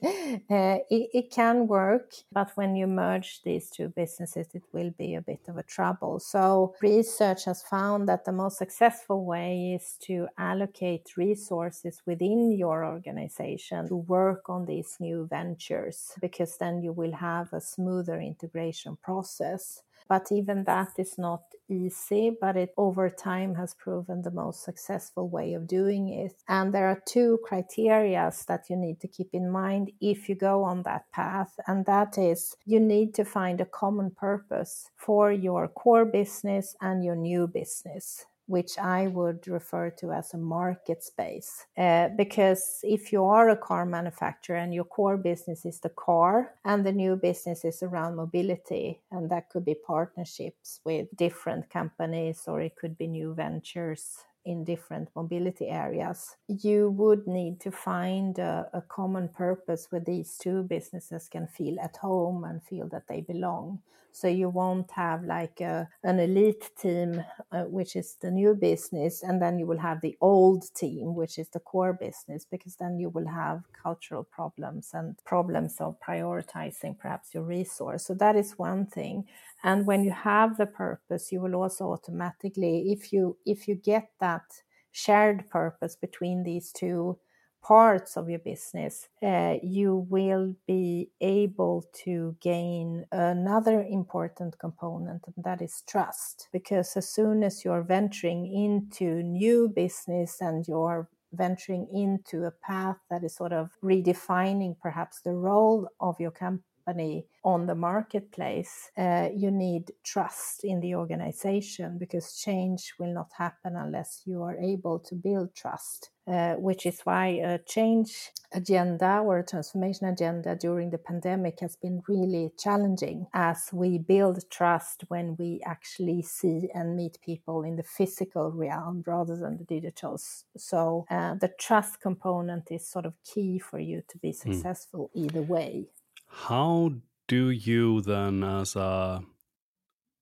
it, 0.90 1.10
it, 1.12 1.30
can 1.32 1.66
work, 1.66 2.12
but 2.30 2.52
when 2.54 2.76
you 2.76 2.86
merge 2.86 3.42
these 3.42 3.68
two 3.68 3.88
businesses, 3.88 4.46
it 4.54 4.62
will 4.72 4.92
be 4.96 5.16
a 5.16 5.20
bit 5.20 5.40
of 5.48 5.56
a 5.56 5.64
trouble. 5.64 6.20
So, 6.20 6.76
research 6.80 7.46
has 7.46 7.62
found 7.64 8.08
that 8.08 8.24
the 8.24 8.30
most 8.30 8.58
successful 8.58 9.24
way 9.24 9.72
is 9.74 9.96
to 10.02 10.28
allocate 10.38 11.16
resources 11.16 12.00
within 12.06 12.52
your 12.52 12.84
organization 12.86 13.88
to 13.88 13.96
work 13.96 14.48
on 14.48 14.66
these 14.66 14.98
new 15.00 15.26
ventures, 15.28 16.12
because 16.20 16.56
then 16.58 16.80
you 16.80 16.92
will 16.92 17.12
have 17.14 17.52
a 17.52 17.60
smoother 17.60 18.20
integration 18.20 18.96
process. 19.02 19.82
But 20.08 20.30
even 20.30 20.64
that 20.64 20.92
is 20.98 21.18
not 21.18 21.42
easy, 21.68 22.36
but 22.40 22.56
it 22.56 22.74
over 22.76 23.08
time 23.08 23.54
has 23.54 23.74
proven 23.74 24.22
the 24.22 24.30
most 24.30 24.62
successful 24.62 25.28
way 25.28 25.54
of 25.54 25.66
doing 25.66 26.08
it. 26.08 26.34
And 26.48 26.72
there 26.72 26.86
are 26.86 27.02
two 27.06 27.38
criteria 27.44 28.30
that 28.46 28.68
you 28.68 28.76
need 28.76 29.00
to 29.00 29.08
keep 29.08 29.30
in 29.32 29.50
mind 29.50 29.92
if 30.00 30.28
you 30.28 30.34
go 30.34 30.64
on 30.64 30.82
that 30.82 31.10
path. 31.12 31.58
And 31.66 31.86
that 31.86 32.18
is 32.18 32.56
you 32.64 32.80
need 32.80 33.14
to 33.14 33.24
find 33.24 33.60
a 33.60 33.66
common 33.66 34.10
purpose 34.10 34.90
for 34.96 35.32
your 35.32 35.68
core 35.68 36.04
business 36.04 36.76
and 36.80 37.04
your 37.04 37.16
new 37.16 37.46
business 37.46 38.26
which 38.46 38.78
I 38.78 39.06
would 39.06 39.46
refer 39.48 39.90
to 39.90 40.12
as 40.12 40.34
a 40.34 40.38
market 40.38 41.02
space. 41.02 41.66
Uh, 41.76 42.08
because 42.16 42.80
if 42.82 43.12
you 43.12 43.24
are 43.24 43.48
a 43.48 43.56
car 43.56 43.86
manufacturer 43.86 44.56
and 44.56 44.74
your 44.74 44.84
core 44.84 45.16
business 45.16 45.64
is 45.64 45.80
the 45.80 45.88
car 45.90 46.54
and 46.64 46.84
the 46.84 46.92
new 46.92 47.16
business 47.16 47.64
is 47.64 47.82
around 47.82 48.16
mobility, 48.16 49.00
and 49.10 49.30
that 49.30 49.50
could 49.50 49.64
be 49.64 49.74
partnerships 49.74 50.80
with 50.84 51.08
different 51.16 51.70
companies 51.70 52.44
or 52.46 52.60
it 52.60 52.76
could 52.76 52.98
be 52.98 53.06
new 53.06 53.34
ventures 53.34 54.24
in 54.44 54.64
different 54.64 55.08
mobility 55.14 55.68
areas, 55.68 56.36
you 56.48 56.90
would 56.90 57.26
need 57.26 57.60
to 57.60 57.70
find 57.70 58.38
a, 58.38 58.68
a, 58.72 58.82
common 58.82 59.28
purpose 59.28 59.86
where 59.90 60.00
these 60.00 60.36
two 60.36 60.62
businesses 60.64 61.28
can 61.28 61.46
feel 61.46 61.78
at 61.80 61.96
home 61.96 62.44
and 62.44 62.62
feel 62.62 62.88
that 62.88 63.06
they 63.08 63.20
belong. 63.20 63.80
So 64.14 64.28
you 64.28 64.50
won't 64.50 64.90
have 64.90 65.24
like 65.24 65.62
a, 65.62 65.88
an 66.04 66.20
elite 66.20 66.70
team, 66.78 67.24
uh, 67.50 67.62
which 67.62 67.96
is 67.96 68.16
the 68.20 68.30
new 68.30 68.54
business, 68.54 69.22
and 69.22 69.40
then 69.40 69.58
you 69.58 69.66
will 69.66 69.78
have 69.78 70.02
the 70.02 70.16
old 70.20 70.64
team, 70.74 71.14
which 71.14 71.38
is 71.38 71.48
the 71.48 71.60
core 71.60 71.94
business, 71.94 72.44
because 72.44 72.76
then 72.76 72.98
you 72.98 73.08
will 73.08 73.26
have 73.26 73.62
cultural 73.82 74.22
problems 74.22 74.90
and 74.92 75.16
problems 75.24 75.80
of 75.80 75.96
prioritizing 76.06 76.98
perhaps 76.98 77.32
your 77.32 77.44
resource. 77.44 78.04
So 78.04 78.14
that 78.14 78.36
is 78.36 78.58
one 78.58 78.84
thing. 78.84 79.24
And 79.64 79.86
when 79.86 80.04
you 80.04 80.10
have 80.10 80.56
the 80.56 80.66
purpose, 80.66 81.30
you 81.30 81.40
will 81.40 81.54
also 81.54 81.92
automatically, 81.92 82.92
if 82.92 83.12
you 83.12 83.36
if 83.46 83.68
you 83.68 83.76
get 83.76 84.08
that 84.20 84.42
shared 84.90 85.48
purpose 85.48 85.96
between 85.96 86.42
these 86.42 86.72
two 86.72 87.18
parts 87.62 88.16
of 88.16 88.28
your 88.28 88.40
business, 88.40 89.08
uh, 89.22 89.54
you 89.62 90.06
will 90.10 90.52
be 90.66 91.10
able 91.20 91.84
to 92.04 92.36
gain 92.40 93.06
another 93.12 93.84
important 93.88 94.58
component, 94.58 95.22
and 95.28 95.44
that 95.44 95.62
is 95.62 95.84
trust. 95.88 96.48
Because 96.52 96.96
as 96.96 97.08
soon 97.08 97.44
as 97.44 97.64
you're 97.64 97.84
venturing 97.84 98.52
into 98.52 99.22
new 99.22 99.68
business 99.68 100.40
and 100.40 100.66
you're 100.66 101.08
venturing 101.32 101.86
into 101.94 102.44
a 102.44 102.50
path 102.50 102.96
that 103.10 103.24
is 103.24 103.34
sort 103.36 103.52
of 103.52 103.70
redefining 103.82 104.76
perhaps 104.80 105.20
the 105.22 105.32
role 105.32 105.88
of 106.00 106.18
your 106.20 106.32
company 106.32 106.64
company 106.84 107.26
on 107.44 107.66
the 107.66 107.74
marketplace, 107.74 108.90
uh, 108.96 109.28
you 109.34 109.50
need 109.50 109.92
trust 110.04 110.64
in 110.64 110.80
the 110.80 110.94
organization 110.94 111.98
because 111.98 112.36
change 112.36 112.92
will 112.98 113.12
not 113.12 113.30
happen 113.36 113.76
unless 113.76 114.22
you 114.26 114.42
are 114.42 114.56
able 114.58 114.98
to 114.98 115.14
build 115.14 115.54
trust. 115.54 116.10
Uh, 116.24 116.54
which 116.54 116.86
is 116.86 117.00
why 117.02 117.26
a 117.26 117.58
change 117.66 118.30
agenda 118.54 119.20
or 119.24 119.40
a 119.40 119.44
transformation 119.44 120.06
agenda 120.06 120.54
during 120.54 120.88
the 120.88 120.98
pandemic 120.98 121.58
has 121.58 121.74
been 121.74 122.00
really 122.06 122.52
challenging 122.56 123.26
as 123.34 123.70
we 123.72 123.98
build 123.98 124.38
trust 124.48 125.02
when 125.08 125.34
we 125.36 125.60
actually 125.66 126.22
see 126.22 126.68
and 126.76 126.94
meet 126.94 127.18
people 127.24 127.64
in 127.64 127.74
the 127.74 127.82
physical 127.82 128.52
realm 128.52 129.02
rather 129.04 129.36
than 129.36 129.56
the 129.56 129.64
digital. 129.64 130.16
So, 130.56 131.06
uh, 131.10 131.34
the 131.34 131.50
trust 131.58 132.00
component 132.00 132.70
is 132.70 132.86
sort 132.86 133.04
of 133.04 133.14
key 133.24 133.58
for 133.58 133.80
you 133.80 134.04
to 134.06 134.18
be 134.18 134.30
hmm. 134.30 134.52
successful 134.52 135.10
mm. 135.16 135.24
either 135.24 135.42
way. 135.42 135.88
How 136.32 136.94
do 137.28 137.50
you 137.50 138.00
then, 138.00 138.42
as 138.42 138.74
a 138.74 139.22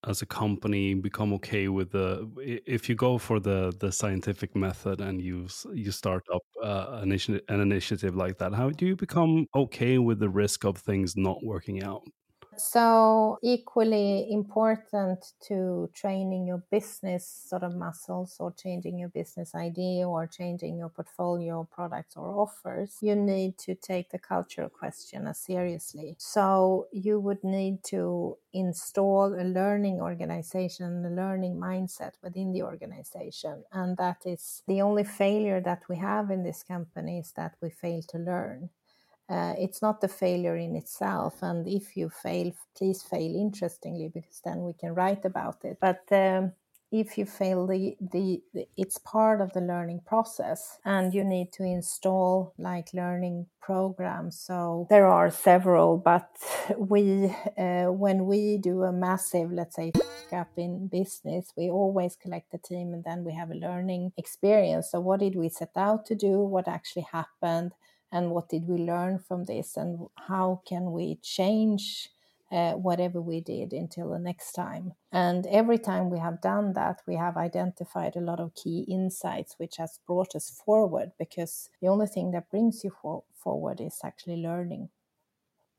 as 0.05 0.23
a 0.23 0.26
company, 0.26 0.95
become 0.95 1.33
okay 1.35 1.69
with 1.69 1.90
the 1.93 2.26
if 2.67 2.88
you 2.88 2.95
go 2.95 3.19
for 3.19 3.38
the 3.38 3.73
the 3.81 3.93
scientific 3.93 4.57
method 4.57 5.00
and 5.00 5.21
you 5.21 5.47
you 5.75 5.90
start 5.93 6.25
up 6.33 6.43
uh, 6.62 7.00
an, 7.02 7.12
an 7.49 7.61
initiative 7.61 8.17
like 8.17 8.38
that? 8.38 8.55
How 8.55 8.71
do 8.71 8.87
you 8.87 8.97
become 8.97 9.47
okay 9.55 9.99
with 9.99 10.19
the 10.21 10.31
risk 10.31 10.64
of 10.64 10.79
things 10.79 11.17
not 11.17 11.45
working 11.45 11.83
out? 11.83 12.02
So, 12.62 13.38
equally 13.43 14.31
important 14.31 15.33
to 15.49 15.88
training 15.95 16.47
your 16.47 16.62
business 16.71 17.26
sort 17.26 17.62
of 17.62 17.75
muscles 17.75 18.37
or 18.38 18.52
changing 18.52 18.99
your 18.99 19.09
business 19.09 19.55
idea 19.55 20.07
or 20.07 20.26
changing 20.26 20.76
your 20.76 20.90
portfolio 20.90 21.64
products 21.64 22.17
or 22.19 22.29
offers, 22.38 22.99
you 23.00 23.17
need 23.17 23.57
to 23.59 23.75
take 23.75 24.11
the 24.11 24.19
cultural 24.19 24.69
question 24.69 25.26
as 25.26 25.38
seriously. 25.38 26.17
So, 26.19 26.88
you 26.93 27.19
would 27.19 27.43
need 27.43 27.83
to 27.85 28.37
install 28.52 29.35
a 29.35 29.45
learning 29.45 30.00
organization, 30.02 31.05
a 31.07 31.11
learning 31.11 31.57
mindset 31.57 32.12
within 32.23 32.52
the 32.52 32.62
organization. 32.62 33.64
And 33.73 33.97
that 33.97 34.26
is 34.26 34.62
the 34.67 34.83
only 34.83 35.05
failure 35.05 35.62
that 35.62 35.88
we 35.88 35.97
have 35.97 36.31
in 36.31 36.43
this 36.43 36.62
company 36.62 37.21
is 37.21 37.33
that 37.33 37.55
we 37.62 37.71
fail 37.71 38.02
to 38.11 38.19
learn. 38.19 38.71
Uh, 39.30 39.54
it's 39.58 39.80
not 39.80 40.00
the 40.00 40.08
failure 40.08 40.56
in 40.56 40.75
itself. 40.75 41.34
And 41.42 41.68
if 41.68 41.96
you 41.96 42.10
fail, 42.10 42.52
please 42.76 43.02
fail 43.02 43.32
interestingly, 43.37 44.08
because 44.08 44.40
then 44.44 44.64
we 44.64 44.72
can 44.72 44.92
write 44.94 45.25
about 45.25 45.64
it. 45.64 45.78
But 45.80 46.02
um, 46.10 46.52
if 46.90 47.16
you 47.16 47.26
fail, 47.26 47.68
the, 47.68 47.96
the, 48.00 48.42
the, 48.52 48.66
it's 48.76 48.99
part 48.99 49.40
of 49.40 49.52
the 49.52 49.60
learning 49.60 50.00
process, 50.04 50.78
and 50.84 51.14
you 51.14 51.22
need 51.22 51.52
to 51.52 51.62
install 51.62 52.52
like 52.58 52.92
learning 52.92 53.46
programs. 53.62 54.37
So 54.37 54.88
there 54.90 55.06
are 55.06 55.30
several, 55.30 55.99
but 55.99 56.28
we, 56.76 57.32
uh, 57.56 57.92
when 57.92 58.26
we 58.26 58.58
do 58.58 58.82
a 58.82 58.92
massive, 58.92 59.52
let's 59.52 59.76
say, 59.76 59.92
up 60.32 60.50
in 60.56 60.88
business, 60.88 61.52
we 61.56 61.70
always 61.70 62.16
collect 62.16 62.50
the 62.50 62.58
team, 62.58 62.92
and 62.94 63.04
then 63.04 63.22
we 63.25 63.32
have 63.34 63.52
a 63.52 63.54
learning 63.54 64.12
experience. 64.16 64.90
So 64.90 64.99
what 64.99 65.20
did 65.20 65.37
we 65.37 65.49
set 65.49 65.76
out 65.76 66.06
to 66.06 66.16
do? 66.16 66.40
What 66.40 66.66
actually 66.66 67.06
happened? 67.12 67.72
And 68.12 68.31
what 68.31 68.49
did 68.49 68.67
we 68.69 68.79
learn 68.79 69.19
from 69.19 69.45
this 69.45 69.76
and 69.76 70.07
how 70.29 70.61
can 70.67 70.93
we 70.93 71.17
change 71.23 72.11
uh, 72.52 72.73
whatever 72.73 73.21
we 73.21 73.40
did 73.40 73.73
until 73.73 74.11
the 74.11 74.19
next 74.19 74.52
time 74.52 74.93
and 75.12 75.47
every 75.47 75.79
time 75.79 76.11
we 76.11 76.19
have 76.19 76.40
done 76.40 76.73
that 76.73 77.00
we 77.07 77.14
have 77.14 77.37
identified 77.37 78.17
a 78.17 78.21
lot 78.21 78.40
of 78.40 78.55
key 78.55 78.81
insights 78.88 79.55
which 79.59 79.76
has 79.76 80.00
brought 80.07 80.35
us 80.35 80.50
forward 80.50 81.12
because 81.19 81.71
the 81.81 81.88
only 81.88 82.07
thing 82.07 82.33
that 82.33 82.50
brings 82.50 82.83
you 82.83 82.90
for- 83.02 83.23
forward 83.35 83.81
is 83.81 84.00
actually 84.05 84.37
learning 84.37 84.88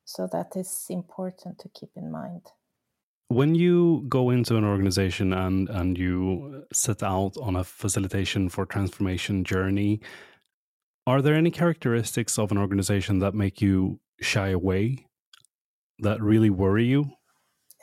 So 0.05 0.27
that 0.27 0.55
is 0.55 0.87
important 0.89 1.59
to 1.59 1.69
keep 1.69 1.91
in 1.95 2.11
mind. 2.11 2.41
When 3.29 3.55
you 3.55 4.05
go 4.09 4.29
into 4.29 4.57
an 4.57 4.65
organization 4.65 5.31
and 5.31 5.69
and 5.69 5.97
you 5.97 6.65
set 6.73 7.01
out 7.01 7.37
on 7.37 7.55
a 7.55 7.63
facilitation 7.63 8.49
for 8.49 8.65
transformation 8.65 9.43
journey, 9.45 10.01
are 11.07 11.21
there 11.21 11.35
any 11.35 11.51
characteristics 11.51 12.37
of 12.37 12.51
an 12.51 12.57
organization 12.57 13.19
that 13.19 13.33
make 13.33 13.61
you 13.61 13.99
shy 14.19 14.49
away, 14.49 15.07
that 15.99 16.21
really 16.21 16.49
worry 16.49 16.85
you? 16.85 17.11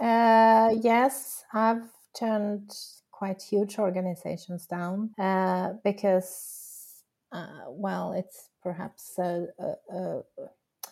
Uh, 0.00 0.70
yes, 0.80 1.44
I've 1.52 1.88
turned 2.18 2.70
quite 3.10 3.42
huge 3.42 3.78
organizations 3.78 4.66
down 4.66 5.10
uh, 5.18 5.72
because, 5.82 7.02
uh, 7.32 7.64
well, 7.66 8.12
it's 8.12 8.50
perhaps 8.62 9.18
a, 9.18 9.46
a, 9.58 10.22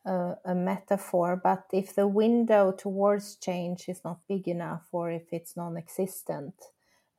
a, 0.05 0.37
a, 0.45 0.55
metaphor, 0.55 1.41
but 1.43 1.65
if 1.73 1.95
the 1.95 2.09
window 2.09 2.73
towards 2.73 3.37
change 3.37 3.89
is 3.89 4.01
not 4.05 4.19
big 4.29 4.49
enough 4.49 4.83
or 4.91 5.13
if 5.13 5.33
it's 5.33 5.57
non 5.57 5.77
existent, 5.77 6.55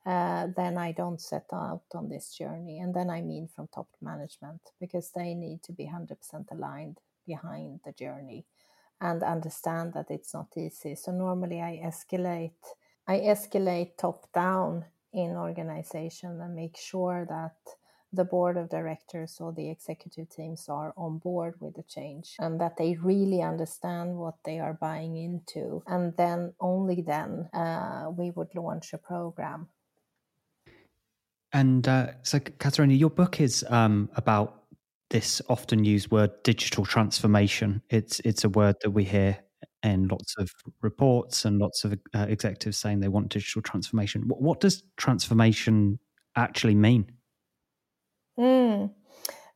uh, 0.08 0.46
then 0.56 0.78
I 0.78 0.92
don't 0.92 1.20
set 1.20 1.44
out 1.52 1.82
on 1.94 2.08
this 2.08 2.34
journey. 2.34 2.78
And 2.78 2.94
then 2.94 3.10
I 3.10 3.20
mean 3.20 3.46
from 3.54 3.68
top 3.68 3.88
management 4.00 4.62
because 4.80 5.10
they 5.14 5.34
need 5.34 5.62
to 5.64 5.72
be 5.72 5.84
100% 5.84 6.16
aligned 6.50 6.98
behind 7.26 7.80
the 7.84 7.92
journey 7.92 8.46
and 9.02 9.22
understand 9.22 9.92
that 9.92 10.10
it's 10.10 10.32
not 10.32 10.48
easy. 10.56 10.94
So 10.94 11.12
normally 11.12 11.60
I 11.60 11.82
escalate 11.84 12.62
I 13.06 13.20
escalate 13.20 13.96
top 13.98 14.32
down 14.32 14.86
in 15.12 15.36
organization 15.36 16.40
and 16.40 16.54
make 16.54 16.76
sure 16.76 17.26
that 17.28 17.56
the 18.12 18.24
board 18.24 18.56
of 18.56 18.70
directors 18.70 19.36
or 19.40 19.52
the 19.52 19.68
executive 19.68 20.30
teams 20.30 20.68
are 20.70 20.94
on 20.96 21.18
board 21.18 21.54
with 21.60 21.74
the 21.74 21.82
change 21.82 22.36
and 22.38 22.58
that 22.60 22.78
they 22.78 22.96
really 22.96 23.42
understand 23.42 24.16
what 24.16 24.36
they 24.44 24.58
are 24.58 24.74
buying 24.74 25.16
into 25.16 25.82
and 25.86 26.16
then 26.16 26.54
only 26.60 27.02
then 27.02 27.48
uh, 27.52 28.10
we 28.16 28.30
would 28.30 28.54
launch 28.54 28.94
a 28.94 28.98
program 28.98 29.68
and 31.52 31.88
uh, 31.88 32.08
so 32.22 32.38
Katarina, 32.38 32.94
your 32.94 33.10
book 33.10 33.40
is 33.40 33.64
um, 33.68 34.10
about 34.16 34.64
this 35.10 35.40
often 35.48 35.84
used 35.84 36.10
word 36.10 36.30
digital 36.42 36.84
transformation 36.84 37.80
it's 37.88 38.20
it's 38.20 38.44
a 38.44 38.48
word 38.50 38.76
that 38.82 38.90
we 38.90 39.04
hear 39.04 39.38
in 39.82 40.08
lots 40.08 40.34
of 40.38 40.50
reports 40.82 41.44
and 41.44 41.58
lots 41.58 41.84
of 41.84 41.98
uh, 42.14 42.26
executives 42.28 42.76
saying 42.76 43.00
they 43.00 43.08
want 43.08 43.28
digital 43.28 43.62
transformation. 43.62 44.26
What, 44.26 44.40
what 44.40 44.60
does 44.60 44.82
transformation 44.96 45.98
actually 46.36 46.74
mean? 46.74 47.10
Mm. 48.38 48.92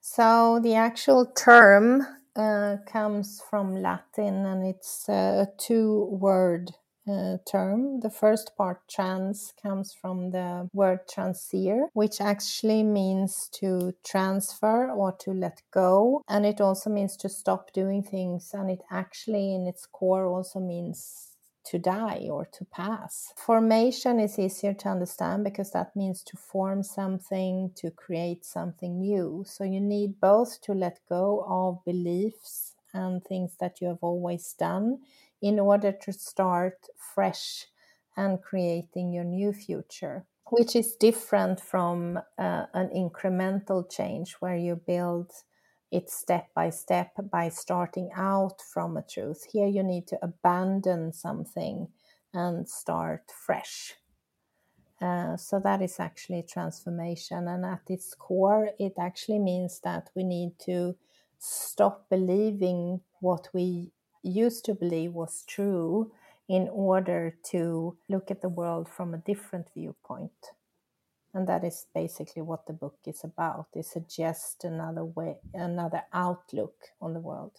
So 0.01 0.61
the 0.63 0.75
actual 0.75 1.27
term 1.27 2.07
uh, 2.37 2.77
comes 2.87 3.43
from 3.49 3.83
Latin 3.83 4.47
and 4.47 4.67
it's 4.67 5.09
a 5.09 5.49
two 5.59 6.09
word 6.11 6.73
uh, 7.09 7.39
term. 7.51 8.01
The 8.01 8.11
first 8.11 8.53
part, 8.57 8.81
trans, 8.89 9.53
comes 9.63 9.93
from 9.93 10.31
the 10.31 10.69
word 10.73 11.01
transir, 11.09 11.87
which 11.93 12.21
actually 12.21 12.83
means 12.83 13.49
to 13.55 13.95
transfer 14.05 14.91
or 14.91 15.13
to 15.21 15.33
let 15.33 15.63
go. 15.71 16.23
And 16.29 16.47
it 16.47 16.61
also 16.61 16.91
means 16.91 17.17
to 17.19 17.29
stop 17.29 17.73
doing 17.73 18.03
things. 18.03 18.51
And 18.53 18.71
it 18.71 18.83
actually, 18.91 19.55
in 19.55 19.67
its 19.67 19.87
core, 19.87 20.27
also 20.27 20.61
means 20.61 21.29
to 21.65 21.79
die 21.79 22.29
or 22.31 22.45
to 22.47 22.65
pass. 22.65 23.33
Formation 23.37 24.19
is 24.19 24.39
easier 24.39 24.75
to 24.75 24.89
understand 24.89 25.45
because 25.45 25.71
that 25.71 25.95
means 25.95 26.23
to 26.25 26.37
form 26.37 26.83
something, 26.83 27.71
to 27.77 27.91
create 27.91 28.45
something 28.45 28.99
new. 28.99 29.45
So 29.47 29.65
you 29.65 29.81
need 29.81 30.21
both 30.21 30.61
to 30.63 30.73
let 30.73 30.99
go 31.09 31.45
of 31.47 31.85
beliefs 31.85 32.75
and 32.93 33.25
things 33.25 33.57
that 33.61 33.81
you 33.81 33.89
have 33.89 34.03
always 34.03 34.55
done 34.59 34.99
in 35.43 35.59
order 35.59 35.93
to 35.93 36.13
start 36.13 36.87
fresh 36.97 37.67
and 38.17 38.41
creating 38.41 39.13
your 39.13 39.25
new 39.25 39.53
future, 39.53 40.25
which 40.51 40.77
is 40.77 40.97
different 40.97 41.61
from 41.61 42.19
uh, 42.39 42.67
an 42.73 42.89
incremental 42.95 43.91
change 43.91 44.37
where 44.41 44.57
you 44.57 44.77
build 44.87 45.33
it 45.91 46.09
step 46.09 46.49
by 46.55 46.71
step 46.71 47.11
by 47.31 47.49
starting 47.49 48.11
out 48.17 48.63
from 48.73 48.97
a 48.97 49.03
truth. 49.03 49.47
Here 49.53 49.67
you 49.67 49.83
need 49.83 50.07
to 50.09 50.19
abandon 50.23 51.13
something 51.13 51.89
and 52.33 52.69
start 52.69 53.31
fresh. 53.31 53.95
Uh, 55.01 55.37
so 55.37 55.59
that 55.59 55.83
is 55.83 55.99
actually 55.99 56.45
transformation. 56.49 57.49
And 57.49 57.65
at 57.65 57.83
its 57.89 58.15
core, 58.15 58.71
it 58.79 58.95
actually 58.99 59.41
means 59.41 59.81
that 59.81 60.11
we 60.15 60.23
need 60.23 60.59
to 60.61 60.97
stop 61.39 62.07
believing 62.09 63.01
what 63.21 63.49
we 63.53 63.91
used 64.23 64.65
to 64.67 64.75
believe 64.75 65.13
was 65.13 65.45
true 65.47 66.13
in 66.49 66.69
order 66.73 67.37
to 67.51 67.97
look 68.09 68.31
at 68.31 68.43
the 68.43 68.49
world 68.49 68.89
from 68.89 69.15
a 69.15 69.19
different 69.19 69.69
viewpoint. 69.75 70.33
And 71.35 71.49
that 71.49 71.65
is 71.65 71.87
basically 71.95 72.43
what 72.43 72.67
the 72.67 72.75
book 72.75 72.99
is 73.07 73.25
about. 73.25 73.69
It 73.75 73.87
suggests 73.87 74.65
another 74.65 75.05
way 75.05 75.37
another 75.55 76.03
outlook 76.13 76.75
on 77.01 77.15
the 77.15 77.21
world. 77.21 77.53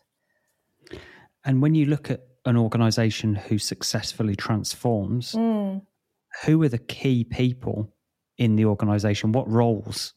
And 1.43 1.61
when 1.61 1.75
you 1.75 1.85
look 1.87 2.11
at 2.11 2.21
an 2.45 2.57
organization 2.57 3.35
who 3.35 3.57
successfully 3.57 4.35
transforms 4.35 5.33
mm. 5.33 5.81
who 6.45 6.61
are 6.61 6.69
the 6.69 6.77
key 6.77 7.23
people 7.23 7.93
in 8.37 8.55
the 8.55 8.65
organization? 8.65 9.31
What 9.31 9.49
roles 9.49 10.13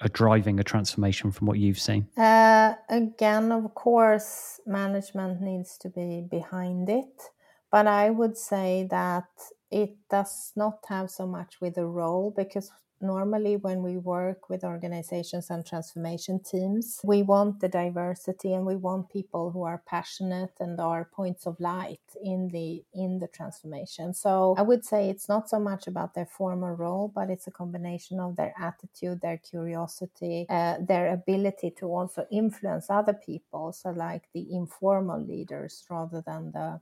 are 0.00 0.08
driving 0.08 0.58
a 0.60 0.64
transformation 0.64 1.30
from 1.30 1.46
what 1.46 1.58
you've 1.58 1.78
seen? 1.78 2.08
Uh, 2.16 2.74
again, 2.88 3.52
of 3.52 3.74
course, 3.74 4.60
management 4.66 5.40
needs 5.40 5.76
to 5.78 5.88
be 5.88 6.26
behind 6.28 6.88
it. 6.88 7.30
But 7.70 7.86
I 7.86 8.10
would 8.10 8.36
say 8.36 8.88
that 8.90 9.28
it 9.70 9.96
does 10.10 10.52
not 10.56 10.78
have 10.88 11.10
so 11.10 11.26
much 11.26 11.60
with 11.60 11.74
the 11.74 11.86
role 11.86 12.32
because 12.36 12.70
normally 13.00 13.56
when 13.56 13.82
we 13.82 13.96
work 13.96 14.48
with 14.48 14.64
organizations 14.64 15.50
and 15.50 15.64
transformation 15.66 16.40
teams 16.40 17.00
we 17.04 17.22
want 17.22 17.60
the 17.60 17.68
diversity 17.68 18.52
and 18.52 18.66
we 18.66 18.76
want 18.76 19.08
people 19.08 19.50
who 19.50 19.62
are 19.62 19.82
passionate 19.86 20.52
and 20.60 20.80
are 20.80 21.08
points 21.12 21.46
of 21.46 21.58
light 21.60 22.00
in 22.22 22.48
the 22.48 22.84
in 22.94 23.18
the 23.18 23.28
transformation. 23.28 24.14
So 24.14 24.54
i 24.58 24.62
would 24.62 24.84
say 24.84 25.08
it's 25.08 25.28
not 25.28 25.48
so 25.48 25.58
much 25.58 25.86
about 25.86 26.14
their 26.14 26.26
former 26.26 26.74
role 26.74 27.10
but 27.14 27.30
it's 27.30 27.46
a 27.46 27.50
combination 27.50 28.20
of 28.20 28.36
their 28.36 28.54
attitude 28.58 29.20
their 29.20 29.38
curiosity 29.38 30.46
uh, 30.48 30.76
their 30.80 31.12
ability 31.12 31.70
to 31.78 31.86
also 31.86 32.26
influence 32.30 32.90
other 32.90 33.14
people 33.14 33.72
so 33.72 33.90
like 33.90 34.24
the 34.34 34.46
informal 34.52 35.20
leaders 35.20 35.84
rather 35.90 36.22
than 36.26 36.52
the 36.52 36.80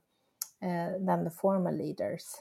uh, 0.61 0.91
than 0.99 1.23
the 1.23 1.29
formal 1.29 1.73
leaders 1.73 2.35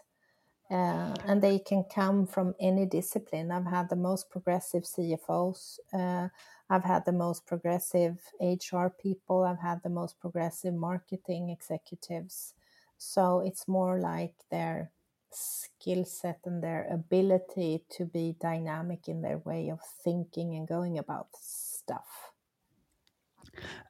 uh, 0.71 1.15
and 1.27 1.41
they 1.43 1.59
can 1.59 1.85
come 1.85 2.27
from 2.27 2.55
any 2.61 2.85
discipline. 2.87 3.51
I've 3.51 3.67
had 3.67 3.89
the 3.89 3.97
most 3.97 4.31
progressive 4.31 4.85
CFOs. 4.85 5.79
Uh, 5.93 6.29
I've 6.69 6.85
had 6.85 7.07
the 7.07 7.13
most 7.13 7.47
progressive 7.47 8.19
HR 8.41 8.89
people. 8.89 9.45
I've 9.45 9.61
had 9.61 9.83
the 9.83 9.89
most 9.89 10.21
progressive 10.21 10.75
marketing 10.75 11.49
executives. 11.49 12.55
So 12.99 13.41
it's 13.41 13.67
more 13.67 13.99
like 13.99 14.35
their 14.51 14.91
skill 15.31 16.05
set 16.05 16.41
and 16.45 16.63
their 16.63 16.87
ability 16.91 17.85
to 17.91 18.05
be 18.05 18.37
dynamic 18.41 19.09
in 19.09 19.23
their 19.23 19.39
way 19.39 19.71
of 19.71 19.81
thinking 20.05 20.55
and 20.55 20.69
going 20.69 20.99
about 20.99 21.29
stuff. 21.41 22.28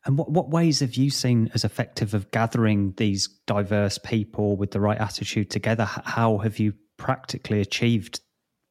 And 0.04 0.18
what, 0.18 0.30
what 0.30 0.50
ways 0.50 0.80
have 0.80 0.94
you 0.94 1.10
seen 1.10 1.50
as 1.54 1.64
effective 1.64 2.14
of 2.14 2.30
gathering 2.30 2.94
these 2.96 3.28
diverse 3.46 3.98
people 3.98 4.56
with 4.56 4.70
the 4.70 4.80
right 4.80 4.98
attitude 4.98 5.50
together? 5.50 5.84
How 5.84 6.38
have 6.38 6.58
you 6.58 6.74
practically 6.96 7.60
achieved 7.60 8.20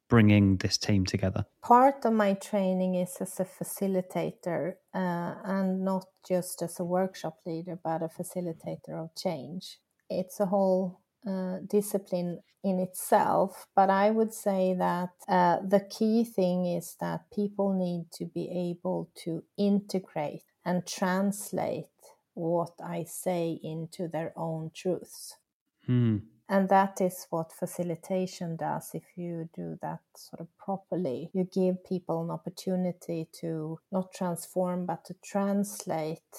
bringing 0.10 0.57
this 0.57 0.77
team 0.77 1.05
together? 1.05 1.45
Part 1.62 2.05
of 2.05 2.13
my 2.13 2.33
training 2.33 2.95
is 2.95 3.17
as 3.19 3.39
a 3.39 3.45
facilitator 3.45 4.73
uh, 4.93 5.36
and 5.43 5.83
not 5.83 6.05
just 6.27 6.62
as 6.62 6.79
a 6.79 6.86
workshop 6.86 7.38
leader, 7.45 7.77
but 7.83 8.01
a 8.01 8.07
facilitator 8.07 9.03
of 9.03 9.10
change. 9.15 9.79
It's 10.10 10.39
a 10.39 10.45
whole 10.45 11.01
uh, 11.27 11.57
discipline 11.69 12.39
in 12.63 12.79
itself, 12.79 13.67
but 13.75 13.89
I 13.89 14.10
would 14.10 14.33
say 14.33 14.75
that 14.77 15.12
uh, 15.27 15.57
the 15.67 15.81
key 15.81 16.23
thing 16.23 16.65
is 16.65 16.95
that 16.99 17.31
people 17.33 17.73
need 17.73 18.12
to 18.13 18.25
be 18.25 18.49
able 18.71 19.10
to 19.23 19.43
integrate 19.57 20.43
and 20.67 20.86
translate 20.86 21.86
what 22.34 22.73
I 22.84 23.06
say 23.06 23.60
into 23.63 24.10
their 24.10 24.34
own 24.36 24.69
truths. 24.75 25.38
Hmm. 25.86 26.17
And 26.49 26.69
that 26.69 27.01
is 27.01 27.25
what 27.30 27.51
facilitation 27.51 28.58
does 28.58 28.91
if 28.93 29.03
you 29.15 29.49
do 29.56 29.77
that 29.82 30.01
sort 30.15 30.41
of 30.41 30.47
properly. 30.58 31.30
You 31.34 31.45
give 31.45 31.84
people 31.84 32.21
an 32.21 32.30
opportunity 32.30 33.27
to 33.39 33.80
not 33.91 34.13
transform, 34.13 34.86
but 34.86 35.03
to 35.06 35.15
translate 35.23 36.36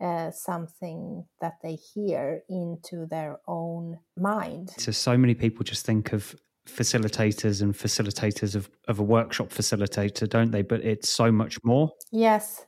uh, 0.00 0.30
something 0.30 1.24
that 1.40 1.58
they 1.62 1.76
hear 1.76 2.42
into 2.48 3.06
their 3.06 3.38
own 3.46 3.98
mind. 4.16 4.72
So, 4.78 4.92
so 4.92 5.16
many 5.16 5.34
people 5.34 5.64
just 5.64 5.86
think 5.86 6.12
of 6.12 6.34
facilitators 6.66 7.62
and 7.62 7.74
facilitators 7.74 8.54
of, 8.54 8.68
of 8.88 8.98
a 8.98 9.02
workshop 9.02 9.48
facilitator, 9.48 10.28
don't 10.28 10.50
they? 10.50 10.62
But 10.62 10.82
it's 10.84 11.08
so 11.08 11.32
much 11.32 11.62
more. 11.64 11.92
Yes, 12.10 12.66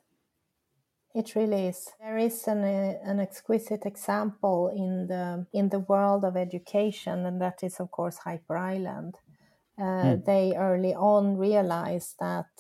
It 1.14 1.34
really 1.34 1.66
is. 1.68 1.88
There 2.00 2.18
is 2.18 2.46
an, 2.46 2.64
uh, 2.64 2.98
an 3.02 3.18
exquisite 3.18 3.86
example 3.86 4.68
in 4.68 5.06
the 5.08 5.46
in 5.52 5.70
the 5.70 5.80
world 5.80 6.24
of 6.24 6.36
education, 6.36 7.26
and 7.26 7.40
that 7.40 7.62
is, 7.62 7.80
of 7.80 7.90
course, 7.90 8.18
Hyper 8.18 8.56
Island. 8.56 9.16
Uh, 9.78 9.82
mm. 9.82 10.24
They 10.24 10.54
early 10.56 10.94
on 10.94 11.38
realized 11.38 12.16
that 12.18 12.50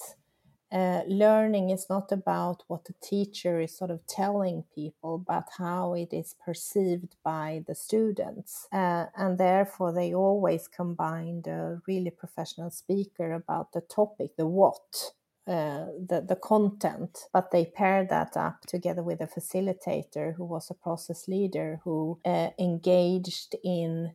uh, 0.70 1.02
learning 1.08 1.70
is 1.70 1.86
not 1.88 2.12
about 2.12 2.62
what 2.68 2.84
the 2.84 2.94
teacher 3.02 3.60
is 3.60 3.76
sort 3.76 3.90
of 3.90 4.06
telling 4.06 4.64
people, 4.74 5.18
but 5.18 5.48
how 5.56 5.94
it 5.94 6.12
is 6.12 6.34
perceived 6.44 7.16
by 7.24 7.64
the 7.66 7.74
students. 7.74 8.68
Uh, 8.72 9.06
and 9.16 9.38
therefore, 9.38 9.92
they 9.92 10.14
always 10.14 10.68
combined 10.68 11.46
a 11.46 11.80
really 11.86 12.10
professional 12.10 12.70
speaker 12.70 13.32
about 13.32 13.72
the 13.72 13.80
topic, 13.80 14.36
the 14.36 14.46
what, 14.46 15.12
uh, 15.48 15.86
the, 16.06 16.20
the 16.28 16.36
content, 16.36 17.26
but 17.32 17.50
they 17.50 17.64
paired 17.64 18.10
that 18.10 18.36
up 18.36 18.60
together 18.66 19.02
with 19.02 19.22
a 19.22 19.26
facilitator 19.26 20.34
who 20.34 20.44
was 20.44 20.70
a 20.70 20.74
process 20.74 21.26
leader 21.26 21.80
who 21.84 22.20
uh, 22.26 22.50
engaged 22.58 23.56
in 23.64 24.12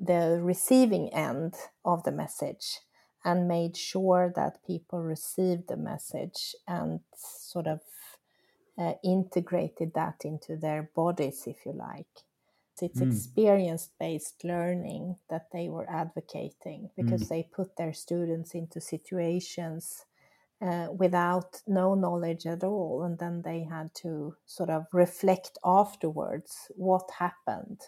the 0.00 0.40
receiving 0.40 1.12
end 1.12 1.54
of 1.84 2.02
the 2.04 2.12
message 2.12 2.78
and 3.26 3.46
made 3.46 3.76
sure 3.76 4.32
that 4.34 4.64
people 4.66 5.02
received 5.02 5.68
the 5.68 5.76
message 5.76 6.54
and 6.66 7.00
sort 7.14 7.66
of 7.66 7.80
uh, 8.78 8.94
integrated 9.04 9.92
that 9.94 10.22
into 10.24 10.56
their 10.56 10.90
bodies, 10.96 11.42
if 11.46 11.66
you 11.66 11.72
like. 11.72 12.06
It's 12.80 13.00
mm. 13.00 13.12
experience 13.12 13.90
based 14.00 14.42
learning 14.42 15.16
that 15.28 15.48
they 15.52 15.68
were 15.68 15.86
advocating 15.90 16.88
because 16.96 17.24
mm. 17.24 17.28
they 17.28 17.48
put 17.54 17.76
their 17.76 17.92
students 17.92 18.54
into 18.54 18.80
situations 18.80 20.06
uh, 20.62 20.88
without 20.96 21.62
no 21.66 21.94
knowledge 21.94 22.46
at 22.46 22.64
all. 22.64 23.02
And 23.02 23.18
then 23.18 23.42
they 23.42 23.64
had 23.64 23.94
to 24.02 24.34
sort 24.46 24.70
of 24.70 24.86
reflect 24.92 25.58
afterwards 25.64 26.70
what 26.76 27.08
happened. 27.18 27.80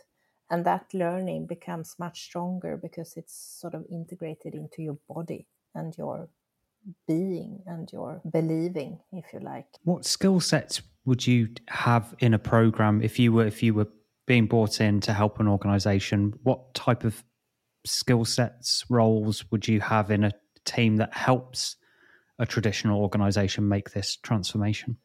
And 0.50 0.64
that 0.64 0.92
learning 0.92 1.46
becomes 1.46 1.96
much 1.98 2.22
stronger 2.22 2.76
because 2.76 3.14
it's 3.16 3.34
sort 3.60 3.74
of 3.74 3.86
integrated 3.90 4.54
into 4.54 4.82
your 4.82 4.98
body 5.08 5.46
and 5.74 5.96
your 5.96 6.28
being 7.06 7.62
and 7.66 7.90
your 7.92 8.20
believing, 8.30 8.98
if 9.12 9.24
you 9.32 9.40
like. 9.40 9.66
What 9.84 10.04
skill 10.04 10.40
sets 10.40 10.82
would 11.04 11.26
you 11.26 11.48
have 11.68 12.14
in 12.18 12.34
a 12.34 12.38
program 12.38 13.02
if 13.02 13.18
you 13.18 13.32
were 13.32 13.46
if 13.46 13.62
you 13.62 13.74
were 13.74 13.88
being 14.26 14.46
brought 14.46 14.80
in 14.80 15.00
to 15.00 15.12
help 15.12 15.40
an 15.40 15.48
organization? 15.48 16.34
What 16.42 16.74
type 16.74 17.04
of 17.04 17.24
skill 17.86 18.24
sets, 18.24 18.84
roles 18.88 19.50
would 19.50 19.66
you 19.66 19.80
have 19.80 20.10
in 20.10 20.24
a 20.24 20.32
team 20.64 20.96
that 20.96 21.14
helps 21.14 21.76
a 22.38 22.46
traditional 22.46 23.00
organization 23.00 23.68
make 23.68 23.90
this 23.90 24.16
transformation? 24.16 24.96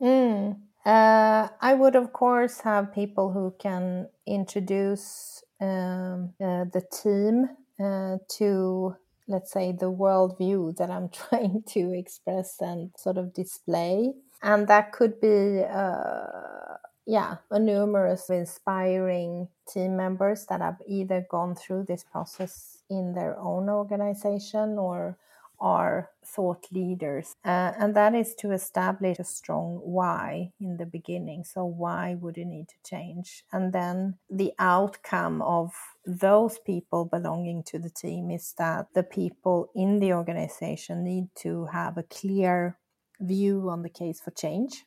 Mm. 0.00 0.58
Uh, 0.84 1.48
I 1.60 1.74
would, 1.74 1.94
of 1.94 2.12
course, 2.12 2.60
have 2.60 2.94
people 2.94 3.32
who 3.32 3.54
can 3.58 4.08
introduce 4.26 5.42
um, 5.60 6.32
uh, 6.42 6.64
the 6.72 6.82
team 6.90 7.50
uh, 7.78 8.16
to, 8.38 8.96
let's 9.28 9.52
say, 9.52 9.72
the 9.72 9.92
worldview 9.92 10.76
that 10.78 10.90
I'm 10.90 11.08
trying 11.28 11.62
to 11.68 11.92
express 11.92 12.56
and 12.60 12.90
sort 12.96 13.18
of 13.18 13.34
display. 13.34 14.14
And 14.42 14.68
that 14.68 14.92
could 14.92 15.20
be, 15.20 15.62
uh, 15.70 16.78
yeah, 17.06 17.36
a 17.50 17.58
numerous 17.58 18.30
inspiring 18.30 19.48
team 19.68 19.96
members 19.96 20.46
that 20.46 20.62
have 20.62 20.80
either 20.86 21.26
gone 21.30 21.54
through 21.54 21.84
this 21.88 22.04
process 22.04 22.78
in 22.88 23.12
their 23.12 23.38
own 23.38 23.68
organization 23.68 24.78
or 24.78 25.18
are 25.60 26.10
thought 26.24 26.66
leaders. 26.72 27.34
Uh, 27.44 27.72
and 27.78 27.94
that 27.94 28.14
is 28.14 28.34
to 28.36 28.52
establish 28.52 29.18
a 29.18 29.24
strong 29.24 29.80
why 29.82 30.52
in 30.60 30.76
the 30.76 30.86
beginning. 30.86 31.44
So, 31.44 31.64
why 31.64 32.16
would 32.20 32.36
you 32.36 32.44
need 32.44 32.68
to 32.68 32.76
change? 32.88 33.44
And 33.52 33.72
then 33.72 34.18
the 34.28 34.52
outcome 34.58 35.42
of 35.42 35.72
those 36.06 36.58
people 36.58 37.04
belonging 37.04 37.62
to 37.64 37.78
the 37.78 37.90
team 37.90 38.30
is 38.30 38.54
that 38.58 38.86
the 38.94 39.02
people 39.02 39.70
in 39.74 39.98
the 39.98 40.12
organization 40.12 41.04
need 41.04 41.28
to 41.36 41.66
have 41.66 41.98
a 41.98 42.04
clear 42.04 42.78
view 43.20 43.68
on 43.68 43.82
the 43.82 43.90
case 43.90 44.20
for 44.20 44.30
change. 44.30 44.84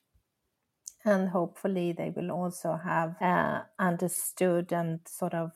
And 1.05 1.29
hopefully, 1.29 1.91
they 1.91 2.11
will 2.15 2.31
also 2.31 2.79
have 2.81 3.21
uh, 3.21 3.63
understood 3.77 4.71
and 4.71 5.01
sort 5.05 5.33
of 5.33 5.51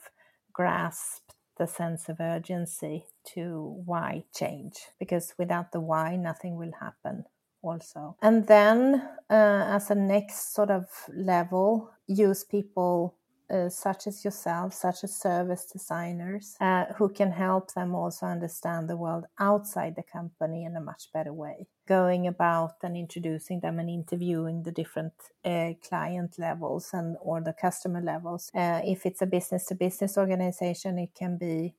grasped 0.52 1.37
the 1.58 1.68
sense 1.68 2.10
of 2.10 2.20
urgency 2.20 3.06
to 3.34 3.82
why 3.86 4.24
change 4.34 4.76
because 5.00 5.34
without 5.38 5.72
the 5.72 5.80
why 5.80 6.16
nothing 6.16 6.56
will 6.56 6.72
happen 6.80 7.26
also. 7.62 8.16
And 8.22 8.48
then 8.48 8.96
uh, 9.30 9.66
as 9.68 9.90
a 9.92 9.96
next 9.96 10.54
sort 10.54 10.72
of 10.72 10.86
level 11.14 11.92
use 12.08 12.44
people 12.44 13.17
uh, 13.50 13.70
such 13.70 14.08
as 14.08 14.26
yourself, 14.26 14.74
such 14.74 15.04
as 15.04 15.16
service 15.16 15.66
designers, 15.66 16.56
uh, 16.60 16.86
who 16.98 17.10
can 17.10 17.32
help 17.32 17.74
them 17.74 17.96
also 17.96 18.26
understand 18.26 18.90
the 18.90 18.98
world 18.98 19.26
outside 19.40 19.96
the 19.96 20.04
company 20.04 20.64
in 20.66 20.76
a 20.76 20.82
much 20.82 21.12
better 21.14 21.34
way. 21.34 21.68
Going 21.88 22.28
about 22.28 22.76
and 22.84 22.98
introducing 22.98 23.62
them 23.62 23.80
and 23.80 23.90
interviewing 23.90 24.64
the 24.64 24.72
different 24.72 25.14
uh, 25.46 25.74
client 25.88 26.38
levels 26.38 26.90
and 26.94 27.16
or 27.22 27.42
the 27.42 27.54
customer 27.54 28.02
levels. 28.02 28.52
Uh, 28.54 28.82
if 28.84 29.06
it's 29.06 29.22
a 29.22 29.26
business 29.26 29.66
to 29.68 29.76
business 29.76 30.18
organization, 30.18 31.00
it 31.00 31.16
can 31.16 31.38
be 31.38 31.74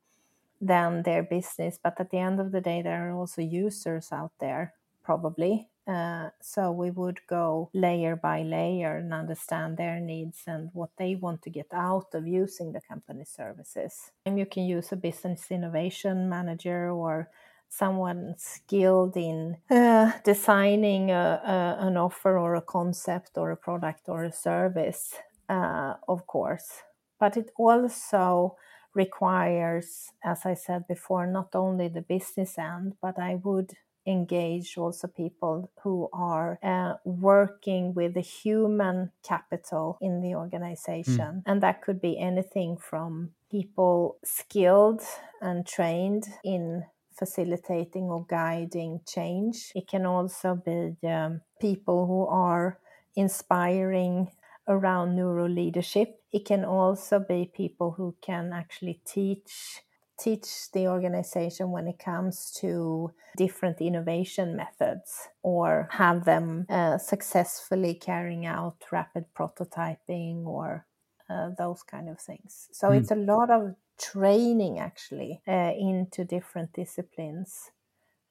then 0.61 1.03
their 1.03 1.23
business, 1.23 1.79
but 1.83 2.01
at 2.01 2.11
the 2.11 2.19
end 2.19 2.41
of 2.41 2.51
the 2.51 2.61
day, 2.61 2.83
there 2.83 3.09
are 3.09 3.17
also 3.17 3.43
users 3.43 4.11
out 4.11 4.33
there 4.41 4.75
probably 5.05 5.69
uh, 5.89 6.29
so 6.41 6.71
we 6.71 6.91
would 6.91 7.19
go 7.27 7.71
layer 7.73 8.15
by 8.15 8.43
layer 8.43 8.99
and 8.99 9.15
understand 9.15 9.77
their 9.79 9.99
needs 9.99 10.43
and 10.47 10.69
what 10.75 10.91
they 10.99 11.15
want 11.15 11.41
to 11.43 11.51
get 11.51 11.69
out 11.73 12.15
of 12.15 12.27
using 12.27 12.73
the 12.73 12.81
company 12.81 13.25
services. 13.25 14.13
And 14.27 14.39
you 14.39 14.45
can 14.45 14.65
use 14.65 14.93
a 14.93 14.97
business 14.97 15.51
innovation 15.51 16.29
manager 16.29 16.91
or 16.91 17.31
someone 17.71 18.35
skilled 18.37 19.17
in 19.17 19.57
uh, 19.71 20.13
designing 20.25 21.11
a, 21.11 21.41
a, 21.81 21.87
an 21.87 21.97
offer 21.97 22.39
or 22.39 22.55
a 22.55 22.63
concept 22.63 23.33
or 23.37 23.51
a 23.51 23.57
product 23.57 24.09
or 24.09 24.25
a 24.25 24.33
service, 24.33 25.15
uh, 25.49 25.95
of 26.07 26.27
course. 26.27 26.83
But 27.19 27.37
it 27.37 27.51
also 27.57 28.57
requires, 28.95 30.11
as 30.25 30.45
I 30.45 30.55
said 30.55 30.87
before, 30.87 31.27
not 31.27 31.55
only 31.55 31.89
the 31.89 32.03
business 32.03 32.59
end, 32.59 32.95
but 33.01 33.19
I 33.19 33.37
would 33.37 33.73
engage 34.09 34.79
also 34.79 35.07
people 35.07 35.71
who 35.83 36.09
are 36.13 36.59
uh, 36.63 36.95
working 37.05 37.95
with 37.95 38.15
the 38.15 38.21
human 38.21 39.13
capital 39.23 39.99
in 40.01 40.23
the 40.23 40.35
organization. 40.35 41.17
Mm. 41.19 41.43
And 41.47 41.63
that 41.63 41.83
could 41.83 42.01
be 42.01 42.19
anything 42.19 42.79
from 42.79 43.31
people 43.51 44.17
skilled 44.25 45.03
and 45.41 45.67
trained 45.67 46.27
in 46.43 46.85
facilitating 47.19 48.05
or 48.05 48.25
guiding 48.29 49.01
change. 49.07 49.73
It 49.75 49.89
can 49.89 50.07
also 50.07 50.55
be 50.55 50.97
um, 51.07 51.43
people 51.61 52.07
who 52.07 52.27
are 52.27 52.79
inspiring 53.17 54.31
around 54.69 55.17
neuro 55.17 55.49
leadership. 55.49 56.21
It 56.33 56.45
can 56.45 56.65
also 56.65 57.19
be 57.19 57.51
people 57.53 57.93
who 57.93 58.15
can 58.21 58.53
actually 58.53 59.01
teach 59.05 59.83
teach 60.19 60.71
the 60.73 60.89
organization 60.89 61.71
when 61.71 61.87
it 61.87 61.99
comes 61.99 62.51
to 62.61 63.13
different 63.37 63.81
innovation 63.81 64.57
methods 64.57 65.29
or 65.43 65.89
have 65.93 66.25
them 66.25 66.67
uh, 66.69 66.99
successfully 66.99 67.95
carrying 67.95 68.45
out 68.45 68.77
rapid 68.91 69.25
prototyping 69.37 70.45
or 70.45 70.87
uh, 71.31 71.51
those 71.57 71.83
kind 71.83 72.09
of 72.09 72.19
things. 72.21 72.69
So 72.73 72.89
mm. 72.89 72.99
it's 72.99 73.11
a 73.11 73.17
lot 73.17 73.51
of 73.51 73.75
training 73.99 74.79
actually 74.79 75.43
uh, 75.47 75.73
into 75.79 76.25
different 76.25 76.73
disciplines, 76.73 77.71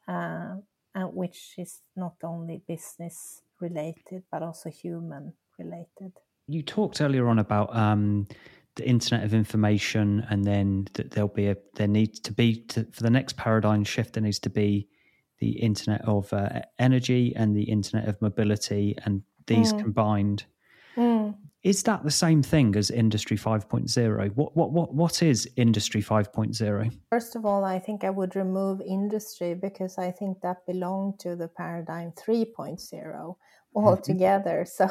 uh, 0.07 0.55
which 0.95 1.53
is 1.57 1.81
not 1.95 2.15
only 2.23 2.61
business 2.67 3.41
related 3.59 4.23
but 4.31 4.43
also 4.43 4.69
human 4.69 5.33
related. 5.57 6.13
You 6.47 6.63
talked 6.63 7.01
earlier 7.01 7.27
on 7.27 7.39
about 7.39 7.75
um, 7.75 8.27
the 8.77 8.87
internet 8.87 9.25
of 9.25 9.33
information 9.33 10.25
and 10.29 10.45
then 10.45 10.87
that 10.93 11.11
there'll 11.11 11.27
be 11.27 11.47
a 11.47 11.57
there 11.75 11.87
needs 11.87 12.19
to 12.19 12.31
be 12.31 12.61
to, 12.61 12.85
for 12.91 13.03
the 13.03 13.09
next 13.09 13.35
paradigm 13.35 13.83
shift 13.83 14.13
there 14.13 14.23
needs 14.23 14.39
to 14.39 14.49
be 14.49 14.87
the 15.39 15.51
internet 15.59 16.01
of 16.07 16.31
uh, 16.31 16.61
energy 16.79 17.33
and 17.35 17.55
the 17.55 17.63
internet 17.63 18.07
of 18.07 18.21
mobility 18.21 18.95
and 19.03 19.21
these 19.47 19.73
mm. 19.73 19.79
combined 19.79 20.45
mm. 20.95 21.35
is 21.63 21.83
that 21.83 22.03
the 22.03 22.11
same 22.11 22.43
thing 22.43 22.75
as 22.75 22.91
industry 22.91 23.35
5.0 23.35 24.35
what 24.35 24.55
what 24.55 24.71
what 24.71 24.93
what 24.93 25.23
is 25.23 25.49
industry 25.55 26.01
5.0 26.01 26.91
first 27.09 27.35
of 27.35 27.45
all 27.45 27.65
i 27.65 27.79
think 27.79 28.03
i 28.03 28.09
would 28.09 28.35
remove 28.35 28.79
industry 28.81 29.55
because 29.55 29.97
i 29.97 30.11
think 30.11 30.39
that 30.41 30.65
belonged 30.67 31.19
to 31.19 31.35
the 31.35 31.47
paradigm 31.47 32.11
3.0 32.11 33.35
Mm-hmm. 33.85 33.87
altogether. 33.87 34.65
So 34.77 34.89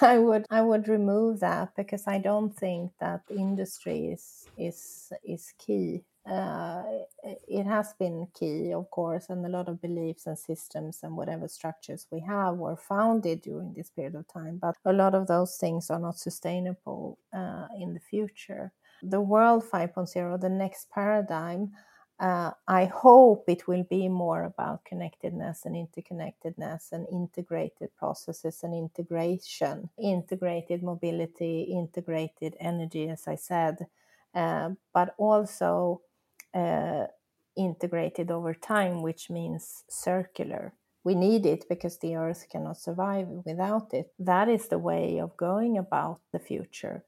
I 0.00 0.18
would 0.18 0.46
I 0.50 0.60
would 0.60 0.88
remove 0.88 1.40
that 1.40 1.74
because 1.76 2.06
I 2.06 2.18
don't 2.18 2.54
think 2.54 2.92
that 3.00 3.22
industry 3.30 4.08
is 4.08 4.48
is 4.56 5.12
is 5.24 5.52
key 5.58 6.04
uh, 6.26 6.82
it 7.22 7.66
has 7.66 7.92
been 7.98 8.26
key, 8.34 8.72
of 8.72 8.90
course, 8.90 9.26
and 9.28 9.44
a 9.44 9.48
lot 9.48 9.68
of 9.68 9.80
beliefs 9.80 10.26
and 10.26 10.38
systems 10.38 11.00
and 11.02 11.16
whatever 11.16 11.48
structures 11.48 12.06
we 12.10 12.20
have 12.20 12.56
were 12.56 12.76
founded 12.76 13.42
during 13.42 13.74
this 13.74 13.90
period 13.90 14.14
of 14.14 14.26
time. 14.28 14.58
But 14.60 14.76
a 14.86 14.92
lot 14.92 15.14
of 15.14 15.26
those 15.26 15.56
things 15.56 15.90
are 15.90 15.98
not 15.98 16.18
sustainable 16.18 17.18
uh, 17.34 17.66
in 17.78 17.92
the 17.92 18.00
future. 18.00 18.72
The 19.02 19.20
world 19.20 19.64
5.0, 19.70 20.40
the 20.40 20.48
next 20.48 20.90
paradigm, 20.90 21.72
uh, 22.20 22.52
I 22.68 22.84
hope 22.84 23.44
it 23.48 23.66
will 23.66 23.82
be 23.82 24.08
more 24.08 24.44
about 24.44 24.84
connectedness 24.84 25.64
and 25.64 25.74
interconnectedness 25.74 26.92
and 26.92 27.06
integrated 27.10 27.90
processes 27.96 28.60
and 28.62 28.72
integration, 28.72 29.90
integrated 29.98 30.82
mobility, 30.82 31.62
integrated 31.62 32.56
energy, 32.60 33.08
as 33.08 33.26
I 33.26 33.34
said, 33.34 33.86
uh, 34.32 34.70
but 34.92 35.14
also 35.18 36.02
uh, 36.54 37.06
integrated 37.56 38.30
over 38.30 38.54
time, 38.54 39.02
which 39.02 39.28
means 39.28 39.82
circular. 39.88 40.72
We 41.02 41.16
need 41.16 41.44
it 41.44 41.68
because 41.68 41.98
the 41.98 42.14
earth 42.14 42.46
cannot 42.48 42.78
survive 42.78 43.26
without 43.44 43.92
it. 43.92 44.12
That 44.20 44.48
is 44.48 44.68
the 44.68 44.78
way 44.78 45.18
of 45.18 45.36
going 45.36 45.76
about 45.76 46.20
the 46.32 46.38
future, 46.38 47.04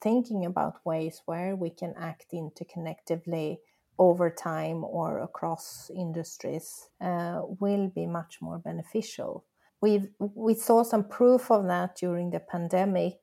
thinking 0.00 0.46
about 0.46 0.86
ways 0.86 1.22
where 1.26 1.56
we 1.56 1.70
can 1.70 1.92
act 1.98 2.32
interconnectively 2.32 3.58
over 3.98 4.30
time 4.30 4.84
or 4.84 5.20
across 5.20 5.90
industries 5.94 6.88
uh, 7.00 7.40
will 7.60 7.88
be 7.88 8.06
much 8.06 8.38
more 8.40 8.58
beneficial. 8.58 9.44
We 9.80 10.08
we 10.18 10.54
saw 10.54 10.82
some 10.82 11.04
proof 11.08 11.50
of 11.50 11.66
that 11.66 11.96
during 11.96 12.30
the 12.30 12.40
pandemic 12.40 13.18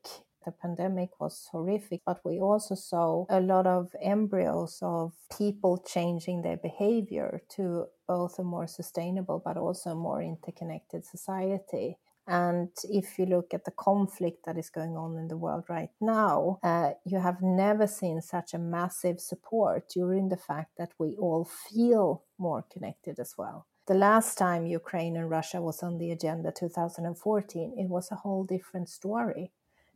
the 0.46 0.52
pandemic 0.52 1.20
was 1.20 1.48
horrific, 1.52 2.02
but 2.06 2.20
we 2.26 2.40
also 2.40 2.76
saw 2.76 3.26
a 3.30 3.40
lot 3.40 3.68
of 3.68 3.92
embryos 4.02 4.80
of 4.82 5.14
people 5.38 5.84
changing 5.86 6.42
their 6.42 6.58
behavior 6.58 7.42
to 7.50 7.86
both 8.08 8.40
a 8.40 8.44
more 8.44 8.68
sustainable 8.68 9.42
but 9.44 9.58
also 9.58 9.92
a 9.92 9.96
more 9.96 10.22
interconnected 10.22 11.06
society. 11.06 11.98
And 12.28 12.70
if 12.84 13.18
you 13.18 13.26
look 13.26 13.54
at 13.54 13.66
the 13.66 13.72
conflict 13.72 14.46
that 14.46 14.58
is 14.58 14.70
going 14.70 14.96
on 14.96 15.18
in 15.18 15.28
the 15.28 15.38
world 15.38 15.66
right 15.70 15.90
now, 16.00 16.60
uh, 16.64 16.92
you 17.06 17.20
have 17.20 17.42
never 17.42 17.88
seen 17.88 18.22
such 18.22 18.54
a 18.54 18.60
massive 18.60 19.20
support 19.20 19.90
during 19.90 20.30
the 20.30 20.38
fact 20.38 20.72
that 20.78 20.92
we 20.98 21.16
all 21.18 21.46
feel 21.46 22.24
more 22.38 22.66
connected 22.72 23.20
as 23.20 23.36
well. 23.38 23.68
The 23.88 23.96
last 23.96 24.38
time 24.38 24.66
Ukraine 24.66 25.18
and 25.18 25.30
Russia 25.30 25.62
was 25.62 25.82
on 25.84 25.98
the 25.98 26.12
agenda, 26.12 26.52
2014, 26.52 27.74
it 27.78 27.90
was 27.90 28.12
a 28.12 28.16
whole 28.16 28.44
different 28.44 28.88
story 28.88 29.52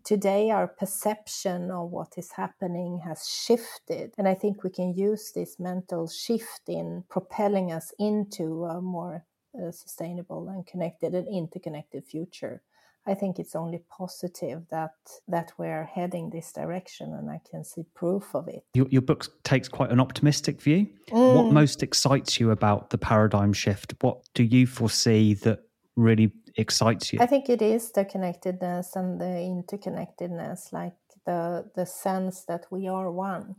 today 0.05 0.51
our 0.51 0.67
perception 0.67 1.71
of 1.71 1.89
what 1.89 2.13
is 2.15 2.31
happening 2.33 3.01
has 3.03 3.27
shifted 3.27 4.13
and 4.17 4.27
i 4.27 4.35
think 4.35 4.63
we 4.63 4.69
can 4.69 4.93
use 4.93 5.31
this 5.33 5.59
mental 5.59 6.07
shift 6.07 6.61
in 6.67 7.03
propelling 7.09 7.71
us 7.71 7.91
into 7.97 8.65
a 8.65 8.79
more 8.79 9.25
uh, 9.61 9.71
sustainable 9.71 10.47
and 10.49 10.65
connected 10.65 11.13
and 11.13 11.27
interconnected 11.27 12.05
future 12.05 12.61
i 13.05 13.13
think 13.13 13.39
it's 13.39 13.55
only 13.55 13.81
positive 13.89 14.63
that 14.69 14.95
that 15.27 15.51
we're 15.57 15.85
heading 15.85 16.29
this 16.29 16.51
direction 16.51 17.13
and 17.13 17.29
i 17.29 17.39
can 17.49 17.63
see 17.63 17.83
proof 17.93 18.35
of 18.35 18.47
it 18.47 18.63
your, 18.73 18.87
your 18.89 19.01
book 19.01 19.27
takes 19.43 19.67
quite 19.67 19.91
an 19.91 19.99
optimistic 19.99 20.61
view 20.61 20.87
mm. 21.09 21.35
what 21.35 21.51
most 21.51 21.83
excites 21.83 22.39
you 22.39 22.51
about 22.51 22.89
the 22.89 22.97
paradigm 22.97 23.53
shift 23.53 23.93
what 24.01 24.17
do 24.33 24.43
you 24.43 24.65
foresee 24.65 25.33
that 25.33 25.59
really 25.95 26.31
excites 26.57 27.13
you? 27.13 27.19
I 27.21 27.25
think 27.25 27.49
it 27.49 27.61
is 27.61 27.91
the 27.91 28.05
connectedness 28.05 28.95
and 28.95 29.19
the 29.19 29.25
interconnectedness, 29.25 30.73
like 30.73 30.95
the 31.25 31.69
the 31.75 31.85
sense 31.85 32.43
that 32.45 32.65
we 32.71 32.87
are 32.87 33.11
one. 33.11 33.55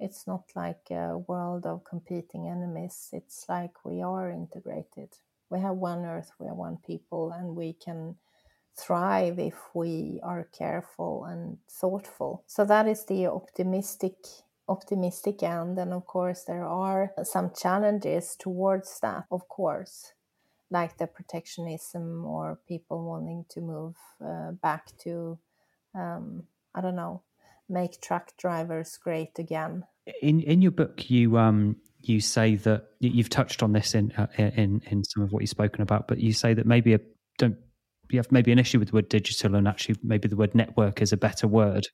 It's 0.00 0.26
not 0.26 0.44
like 0.54 0.90
a 0.90 1.18
world 1.18 1.66
of 1.66 1.84
competing 1.84 2.48
enemies. 2.48 3.10
It's 3.12 3.46
like 3.48 3.84
we 3.84 4.02
are 4.02 4.30
integrated. 4.30 5.10
We 5.50 5.60
have 5.60 5.76
one 5.76 6.04
earth, 6.04 6.30
we 6.38 6.46
are 6.46 6.54
one 6.54 6.78
people, 6.86 7.32
and 7.32 7.54
we 7.56 7.74
can 7.74 8.16
thrive 8.76 9.38
if 9.38 9.54
we 9.74 10.20
are 10.22 10.48
careful 10.56 11.24
and 11.24 11.58
thoughtful. 11.70 12.44
So 12.46 12.64
that 12.64 12.86
is 12.86 13.04
the 13.06 13.26
optimistic 13.26 14.16
optimistic 14.66 15.42
end 15.42 15.78
and 15.78 15.92
of 15.92 16.06
course 16.06 16.44
there 16.44 16.64
are 16.64 17.12
some 17.22 17.50
challenges 17.54 18.34
towards 18.34 18.98
that 19.00 19.24
of 19.30 19.46
course 19.46 20.14
like 20.70 20.98
the 20.98 21.06
protectionism 21.06 22.24
or 22.24 22.58
people 22.66 23.04
wanting 23.04 23.44
to 23.50 23.60
move 23.60 23.96
uh, 24.24 24.50
back 24.62 24.86
to, 24.98 25.38
um, 25.94 26.42
I 26.74 26.80
don't 26.80 26.96
know, 26.96 27.22
make 27.68 28.00
truck 28.00 28.36
drivers 28.36 28.98
great 29.02 29.38
again. 29.38 29.84
In 30.20 30.40
in 30.40 30.60
your 30.60 30.72
book, 30.72 31.10
you 31.10 31.38
um 31.38 31.76
you 32.08 32.20
say 32.20 32.56
that 32.56 32.88
you've 33.00 33.28
touched 33.28 33.62
on 33.62 33.72
this 33.72 33.94
in 33.94 34.12
uh, 34.12 34.26
in 34.38 34.82
in 34.90 35.04
some 35.04 35.22
of 35.22 35.32
what 35.32 35.42
you've 35.42 35.50
spoken 35.50 35.82
about, 35.82 36.08
but 36.08 36.18
you 36.18 36.32
say 36.32 36.54
that 36.54 36.66
maybe 36.66 36.94
a 36.94 37.00
don't 37.38 37.56
you 38.10 38.18
have 38.18 38.30
maybe 38.30 38.52
an 38.52 38.58
issue 38.58 38.78
with 38.78 38.88
the 38.88 38.94
word 38.94 39.08
digital, 39.08 39.54
and 39.54 39.66
actually 39.66 39.96
maybe 40.02 40.28
the 40.28 40.36
word 40.36 40.54
network 40.54 41.02
is 41.02 41.12
a 41.12 41.16
better 41.16 41.46
word. 41.48 41.86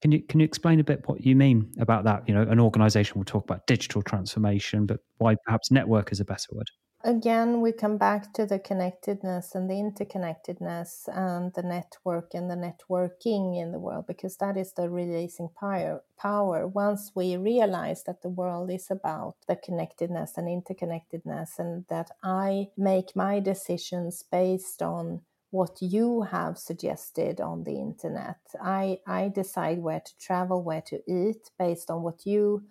Can 0.00 0.12
you 0.12 0.22
can 0.22 0.40
you 0.40 0.44
explain 0.44 0.80
a 0.80 0.84
bit 0.84 1.02
what 1.06 1.24
you 1.24 1.36
mean 1.36 1.72
about 1.78 2.04
that? 2.04 2.28
You 2.28 2.34
know, 2.34 2.42
an 2.42 2.58
organization 2.58 3.18
will 3.18 3.24
talk 3.24 3.44
about 3.44 3.66
digital 3.66 4.02
transformation, 4.02 4.86
but 4.86 5.00
why 5.18 5.36
perhaps 5.46 5.70
network 5.70 6.10
is 6.12 6.20
a 6.20 6.24
better 6.24 6.48
word? 6.52 6.66
Again 7.04 7.60
we 7.60 7.72
come 7.72 7.96
back 7.98 8.32
to 8.32 8.46
the 8.46 8.58
connectedness 8.58 9.54
and 9.54 9.68
the 9.68 9.74
interconnectedness 9.74 11.08
and 11.08 11.52
the 11.54 11.62
network 11.62 12.32
and 12.34 12.50
the 12.50 12.54
networking 12.54 13.60
in 13.60 13.72
the 13.72 13.78
world 13.78 14.06
because 14.06 14.36
that 14.36 14.56
is 14.56 14.72
the 14.72 14.88
releasing 14.88 15.48
power 15.58 16.02
power. 16.18 16.66
Once 16.66 17.10
we 17.14 17.36
realize 17.36 18.04
that 18.04 18.22
the 18.22 18.28
world 18.28 18.70
is 18.70 18.90
about 18.90 19.34
the 19.48 19.56
connectedness 19.56 20.36
and 20.36 20.46
interconnectedness 20.46 21.58
and 21.58 21.84
that 21.88 22.10
i 22.22 22.68
make 22.76 23.16
my 23.16 23.40
decisions 23.40 24.22
based 24.30 24.82
on 24.82 25.20
what 25.50 25.76
you 25.80 26.22
have 26.22 26.56
suggested 26.56 27.40
on 27.40 27.64
the 27.64 27.74
internet 27.74 28.38
i 28.62 28.98
i 29.06 29.28
decide 29.28 29.78
where 29.78 30.00
to 30.00 30.16
travel 30.18 30.62
where 30.62 30.80
to 30.80 31.00
eat 31.06 31.50
based 31.58 31.90
on 31.90 32.02
what 32.02 32.24
you 32.24 32.62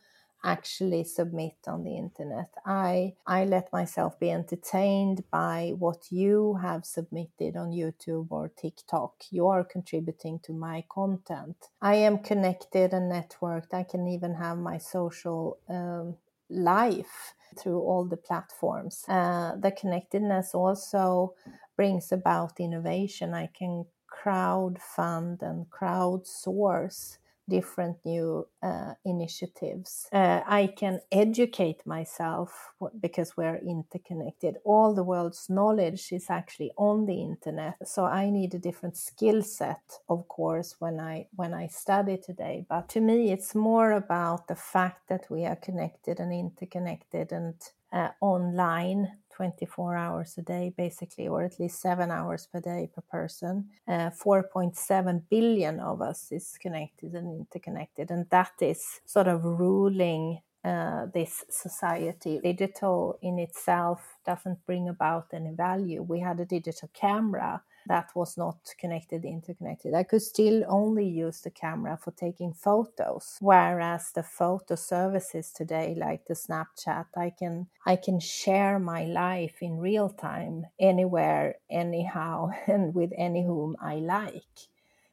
actually 0.43 1.03
submit 1.03 1.55
on 1.67 1.83
the 1.83 1.95
internet. 1.97 2.49
I 2.65 3.13
I 3.25 3.45
let 3.45 3.71
myself 3.71 4.19
be 4.19 4.31
entertained 4.31 5.23
by 5.31 5.73
what 5.77 6.11
you 6.11 6.57
have 6.61 6.85
submitted 6.85 7.55
on 7.55 7.71
YouTube 7.71 8.27
or 8.29 8.49
TikTok. 8.49 9.13
You 9.31 9.47
are 9.47 9.63
contributing 9.63 10.39
to 10.43 10.53
my 10.53 10.83
content. 10.89 11.57
I 11.81 11.95
am 11.95 12.19
connected 12.19 12.93
and 12.93 13.11
networked. 13.11 13.73
I 13.73 13.83
can 13.83 14.07
even 14.07 14.35
have 14.35 14.57
my 14.57 14.77
social 14.77 15.59
um, 15.69 16.15
life 16.49 17.35
through 17.57 17.79
all 17.79 18.05
the 18.05 18.17
platforms. 18.17 19.05
Uh, 19.07 19.55
the 19.55 19.71
connectedness 19.71 20.53
also 20.53 21.35
brings 21.75 22.11
about 22.11 22.59
innovation. 22.59 23.33
I 23.33 23.47
can 23.47 23.85
crowd 24.07 24.79
fund 24.79 25.41
and 25.41 25.65
crowdsource 25.69 27.17
different 27.49 27.97
new 28.05 28.47
uh, 28.63 28.93
initiatives. 29.05 30.07
Uh, 30.11 30.41
I 30.45 30.67
can 30.67 31.01
educate 31.11 31.85
myself 31.85 32.73
because 32.99 33.35
we're 33.35 33.57
interconnected. 33.57 34.57
All 34.63 34.93
the 34.93 35.03
world's 35.03 35.49
knowledge 35.49 36.11
is 36.11 36.29
actually 36.29 36.71
on 36.77 37.05
the 37.05 37.21
internet, 37.21 37.75
so 37.87 38.05
I 38.05 38.29
need 38.29 38.53
a 38.53 38.59
different 38.59 38.97
skill 38.97 39.41
set, 39.41 39.99
of 40.07 40.27
course, 40.27 40.75
when 40.79 40.99
I 40.99 41.27
when 41.35 41.53
I 41.53 41.67
study 41.67 42.17
today. 42.17 42.65
But 42.69 42.89
to 42.89 43.01
me, 43.01 43.31
it's 43.31 43.55
more 43.55 43.91
about 43.91 44.47
the 44.47 44.55
fact 44.55 45.09
that 45.09 45.29
we 45.29 45.45
are 45.45 45.55
connected 45.55 46.19
and 46.19 46.31
interconnected 46.33 47.31
and 47.31 47.55
uh, 47.91 48.09
online 48.21 49.09
24 49.41 49.95
hours 49.95 50.37
a 50.37 50.43
day, 50.43 50.71
basically, 50.77 51.27
or 51.27 51.41
at 51.41 51.59
least 51.59 51.81
seven 51.81 52.11
hours 52.11 52.47
per 52.51 52.59
day 52.59 52.87
per 52.93 53.01
person. 53.09 53.65
Uh, 53.87 54.11
4.7 54.11 55.23
billion 55.31 55.79
of 55.79 55.99
us 55.99 56.31
is 56.31 56.59
connected 56.61 57.15
and 57.15 57.27
interconnected, 57.39 58.11
and 58.11 58.27
that 58.29 58.51
is 58.61 59.01
sort 59.03 59.27
of 59.27 59.43
ruling 59.43 60.39
uh, 60.63 61.07
this 61.11 61.43
society. 61.49 62.39
Digital 62.43 63.17
in 63.23 63.39
itself 63.39 63.99
doesn't 64.27 64.63
bring 64.67 64.87
about 64.89 65.25
any 65.33 65.55
value. 65.55 66.03
We 66.03 66.19
had 66.19 66.39
a 66.39 66.45
digital 66.45 66.91
camera 66.93 67.63
that 67.87 68.09
was 68.15 68.37
not 68.37 68.57
connected 68.77 69.25
interconnected 69.25 69.93
i 69.93 70.03
could 70.03 70.21
still 70.21 70.63
only 70.67 71.07
use 71.07 71.41
the 71.41 71.49
camera 71.49 71.97
for 72.01 72.11
taking 72.11 72.53
photos 72.53 73.37
whereas 73.41 74.11
the 74.13 74.23
photo 74.23 74.75
services 74.75 75.51
today 75.51 75.95
like 75.97 76.25
the 76.25 76.33
snapchat 76.33 77.05
i 77.17 77.29
can 77.29 77.67
i 77.85 77.95
can 77.95 78.19
share 78.19 78.79
my 78.79 79.05
life 79.05 79.57
in 79.61 79.77
real 79.77 80.09
time 80.09 80.65
anywhere 80.79 81.55
anyhow 81.69 82.49
and 82.67 82.93
with 82.93 83.11
any 83.17 83.43
whom 83.43 83.75
i 83.81 83.95
like 83.95 84.69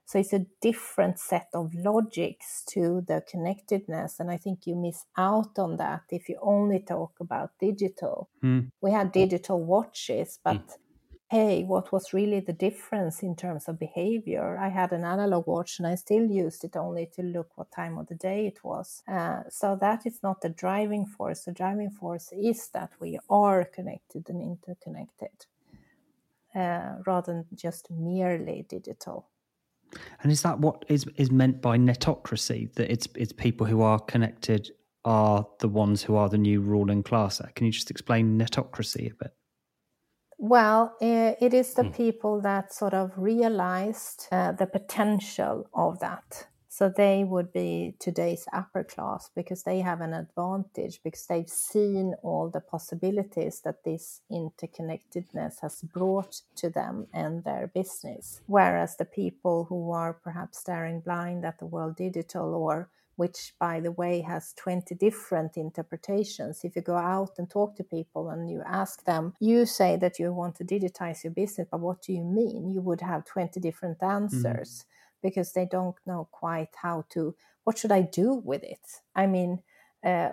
so 0.08 0.18
it's 0.18 0.32
a 0.32 0.46
different 0.62 1.18
set 1.18 1.48
of 1.52 1.74
logics 1.74 2.64
to 2.70 3.04
the 3.06 3.22
connectedness. 3.30 4.20
And 4.20 4.30
I 4.30 4.38
think 4.38 4.66
you 4.66 4.74
miss 4.74 5.04
out 5.18 5.58
on 5.58 5.76
that 5.76 6.04
if 6.08 6.30
you 6.30 6.38
only 6.40 6.78
talk 6.78 7.12
about 7.20 7.50
digital. 7.60 8.30
Mm. 8.42 8.70
We 8.80 8.90
had 8.90 9.12
digital 9.12 9.62
watches, 9.62 10.38
but 10.42 10.66
mm 10.66 10.74
hey, 11.30 11.62
what 11.62 11.92
was 11.92 12.14
really 12.14 12.40
the 12.40 12.54
difference 12.54 13.22
in 13.22 13.36
terms 13.36 13.68
of 13.68 13.78
behavior? 13.78 14.56
I 14.58 14.68
had 14.68 14.92
an 14.92 15.04
analog 15.04 15.46
watch 15.46 15.78
and 15.78 15.86
I 15.86 15.94
still 15.94 16.24
used 16.24 16.64
it 16.64 16.74
only 16.74 17.06
to 17.14 17.22
look 17.22 17.50
what 17.56 17.70
time 17.70 17.98
of 17.98 18.06
the 18.06 18.14
day 18.14 18.46
it 18.46 18.64
was. 18.64 19.02
Uh, 19.06 19.42
so 19.50 19.76
that 19.80 20.06
is 20.06 20.20
not 20.22 20.40
the 20.40 20.48
driving 20.48 21.04
force. 21.04 21.44
The 21.44 21.52
driving 21.52 21.90
force 21.90 22.32
is 22.32 22.68
that 22.68 22.92
we 22.98 23.18
are 23.28 23.64
connected 23.64 24.30
and 24.30 24.40
interconnected 24.40 25.46
uh, 26.54 26.94
rather 27.06 27.32
than 27.34 27.46
just 27.54 27.90
merely 27.90 28.64
digital. 28.66 29.28
And 30.22 30.32
is 30.32 30.42
that 30.42 30.58
what 30.58 30.84
is 30.88 31.06
is 31.16 31.30
meant 31.30 31.62
by 31.62 31.78
netocracy? 31.78 32.72
That 32.74 32.90
it's 32.90 33.08
it's 33.14 33.32
people 33.32 33.66
who 33.66 33.80
are 33.80 33.98
connected 33.98 34.70
are 35.04 35.46
the 35.60 35.68
ones 35.68 36.02
who 36.02 36.14
are 36.16 36.28
the 36.28 36.36
new 36.36 36.60
ruling 36.60 37.02
class. 37.02 37.40
Can 37.54 37.66
you 37.66 37.72
just 37.72 37.90
explain 37.90 38.38
netocracy 38.38 39.10
a 39.10 39.14
bit? 39.14 39.37
Well, 40.38 40.96
it 41.00 41.52
is 41.52 41.74
the 41.74 41.82
mm. 41.82 41.96
people 41.96 42.40
that 42.42 42.72
sort 42.72 42.94
of 42.94 43.12
realized 43.16 44.28
uh, 44.30 44.52
the 44.52 44.66
potential 44.66 45.68
of 45.74 45.98
that. 45.98 46.46
So 46.68 46.88
they 46.88 47.24
would 47.24 47.52
be 47.52 47.96
today's 47.98 48.46
upper 48.52 48.84
class 48.84 49.30
because 49.34 49.64
they 49.64 49.80
have 49.80 50.00
an 50.00 50.14
advantage 50.14 51.00
because 51.02 51.26
they've 51.26 51.48
seen 51.48 52.14
all 52.22 52.50
the 52.50 52.60
possibilities 52.60 53.62
that 53.62 53.82
this 53.82 54.20
interconnectedness 54.30 55.58
has 55.60 55.82
brought 55.82 56.42
to 56.54 56.70
them 56.70 57.08
and 57.12 57.42
their 57.42 57.66
business. 57.66 58.42
Whereas 58.46 58.96
the 58.96 59.06
people 59.06 59.64
who 59.68 59.90
are 59.90 60.12
perhaps 60.12 60.58
staring 60.58 61.00
blind 61.00 61.44
at 61.44 61.58
the 61.58 61.66
world 61.66 61.96
digital 61.96 62.54
or 62.54 62.90
which 63.18 63.52
by 63.58 63.80
the 63.80 63.90
way 63.90 64.20
has 64.20 64.54
20 64.58 64.94
different 64.94 65.56
interpretations. 65.56 66.60
If 66.62 66.76
you 66.76 66.82
go 66.82 66.94
out 66.94 67.32
and 67.38 67.50
talk 67.50 67.74
to 67.76 67.82
people 67.82 68.30
and 68.30 68.48
you 68.48 68.62
ask 68.64 69.04
them, 69.04 69.34
you 69.40 69.66
say 69.66 69.96
that 69.96 70.20
you 70.20 70.32
want 70.32 70.54
to 70.56 70.64
digitize 70.64 71.24
your 71.24 71.32
business, 71.32 71.66
but 71.68 71.80
what 71.80 72.00
do 72.00 72.12
you 72.12 72.22
mean? 72.22 72.70
You 72.70 72.80
would 72.80 73.00
have 73.00 73.24
20 73.24 73.58
different 73.58 74.00
answers 74.04 74.70
mm. 74.70 74.84
because 75.20 75.52
they 75.52 75.66
don't 75.66 75.96
know 76.06 76.28
quite 76.30 76.68
how 76.76 77.06
to, 77.10 77.34
what 77.64 77.76
should 77.76 77.90
I 77.90 78.02
do 78.02 78.34
with 78.34 78.62
it? 78.62 78.86
I 79.16 79.26
mean, 79.26 79.64
uh, 80.04 80.30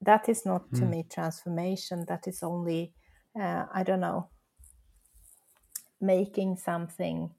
that 0.00 0.28
is 0.28 0.46
not 0.46 0.70
mm. 0.70 0.78
to 0.78 0.84
me 0.86 1.06
transformation. 1.10 2.04
That 2.06 2.28
is 2.28 2.44
only, 2.44 2.92
uh, 3.34 3.64
I 3.74 3.82
don't 3.82 3.98
know, 3.98 4.28
making 6.00 6.58
something 6.58 7.34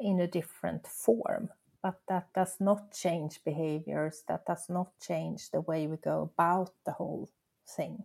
in 0.00 0.18
a 0.18 0.26
different 0.26 0.88
form 0.88 1.50
but 1.88 2.00
that 2.08 2.26
does 2.34 2.56
not 2.60 2.92
change 2.92 3.40
behaviors 3.44 4.22
that 4.28 4.44
does 4.44 4.68
not 4.68 4.88
change 5.00 5.50
the 5.50 5.60
way 5.60 5.86
we 5.86 5.96
go 5.96 6.30
about 6.34 6.72
the 6.84 6.92
whole 6.92 7.28
thing. 7.76 8.04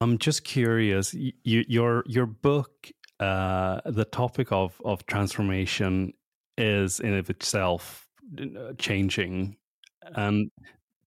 I'm 0.00 0.18
just 0.18 0.44
curious 0.44 1.14
you, 1.14 1.64
your 1.68 2.04
your 2.06 2.26
book 2.26 2.90
uh, 3.20 3.80
the 3.84 4.04
topic 4.04 4.52
of 4.52 4.80
of 4.84 5.06
transformation 5.06 6.12
is 6.56 7.00
in 7.00 7.14
of 7.14 7.30
itself 7.30 8.06
uh, 8.40 8.72
changing. 8.78 9.56
And 10.14 10.50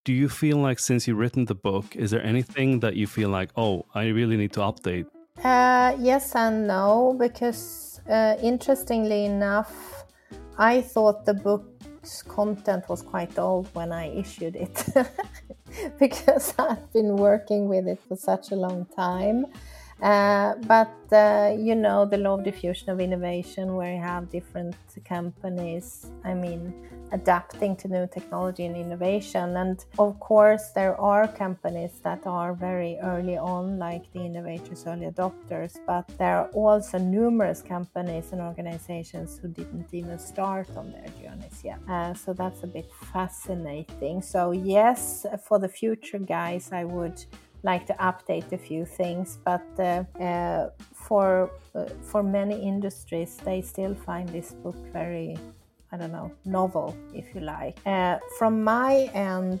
do 0.04 0.12
you 0.12 0.28
feel 0.28 0.58
like 0.58 0.78
since 0.78 1.06
you've 1.06 1.18
written 1.18 1.44
the 1.46 1.54
book 1.54 1.96
is 1.96 2.10
there 2.10 2.22
anything 2.22 2.80
that 2.80 2.96
you 2.96 3.06
feel 3.06 3.28
like 3.28 3.50
oh 3.56 3.86
i 3.94 4.06
really 4.06 4.36
need 4.36 4.52
to 4.52 4.60
update? 4.60 5.06
Uh, 5.44 5.96
yes 5.98 6.34
and 6.34 6.66
no 6.66 7.14
because 7.18 8.00
uh, 8.10 8.36
interestingly 8.42 9.24
enough 9.24 9.97
I 10.58 10.82
thought 10.82 11.24
the 11.24 11.34
book's 11.34 12.22
content 12.22 12.88
was 12.88 13.00
quite 13.00 13.38
old 13.38 13.68
when 13.74 13.92
I 13.92 14.08
issued 14.12 14.56
it 14.56 14.84
because 16.00 16.52
I've 16.58 16.92
been 16.92 17.16
working 17.16 17.68
with 17.68 17.86
it 17.86 18.00
for 18.08 18.16
such 18.16 18.50
a 18.50 18.56
long 18.56 18.86
time. 18.96 19.46
Uh, 20.02 20.54
but 20.66 20.94
uh, 21.12 21.54
you 21.58 21.74
know 21.74 22.04
the 22.04 22.16
law 22.16 22.34
of 22.34 22.44
diffusion 22.44 22.88
of 22.90 23.00
innovation 23.00 23.74
where 23.74 23.94
you 23.94 24.00
have 24.00 24.30
different 24.30 24.76
companies 25.04 26.06
i 26.24 26.32
mean 26.32 26.72
adapting 27.12 27.76
to 27.76 27.88
new 27.88 28.06
technology 28.06 28.64
and 28.64 28.76
innovation. 28.76 29.56
And 29.56 29.84
of 29.98 30.18
course 30.20 30.70
there 30.74 30.98
are 31.00 31.26
companies 31.28 32.00
that 32.02 32.26
are 32.26 32.54
very 32.54 32.98
early 33.02 33.36
on 33.36 33.78
like 33.78 34.10
the 34.12 34.20
innovators 34.20 34.84
early 34.86 35.06
adopters 35.06 35.78
but 35.86 36.06
there 36.18 36.36
are 36.36 36.48
also 36.48 36.98
numerous 36.98 37.62
companies 37.62 38.32
and 38.32 38.40
organizations 38.40 39.38
who 39.38 39.48
didn't 39.48 39.88
even 39.92 40.18
start 40.18 40.68
on 40.76 40.92
their 40.92 41.08
journeys 41.20 41.60
yet. 41.64 41.78
Uh, 41.88 42.14
so 42.14 42.32
that's 42.32 42.62
a 42.62 42.66
bit 42.66 42.90
fascinating. 43.12 44.22
So 44.22 44.52
yes 44.52 45.26
for 45.44 45.58
the 45.58 45.68
future 45.68 46.18
guys 46.18 46.70
i 46.72 46.84
would 46.84 47.24
like 47.62 47.86
to 47.86 47.94
update 47.94 48.52
a 48.52 48.58
few 48.58 48.84
things, 48.84 49.38
but 49.44 49.66
uh, 49.78 50.04
uh, 50.22 50.70
for 50.92 51.50
uh, 51.74 51.86
for 52.02 52.22
many 52.22 52.60
industries, 52.62 53.36
they 53.44 53.60
still 53.62 53.94
find 53.94 54.28
this 54.28 54.52
book 54.52 54.76
very, 54.92 55.36
I 55.92 55.96
don't 55.96 56.12
know, 56.12 56.30
novel, 56.44 56.96
if 57.14 57.34
you 57.34 57.40
like. 57.40 57.78
Uh, 57.86 58.18
from 58.38 58.62
my 58.62 59.10
end, 59.14 59.60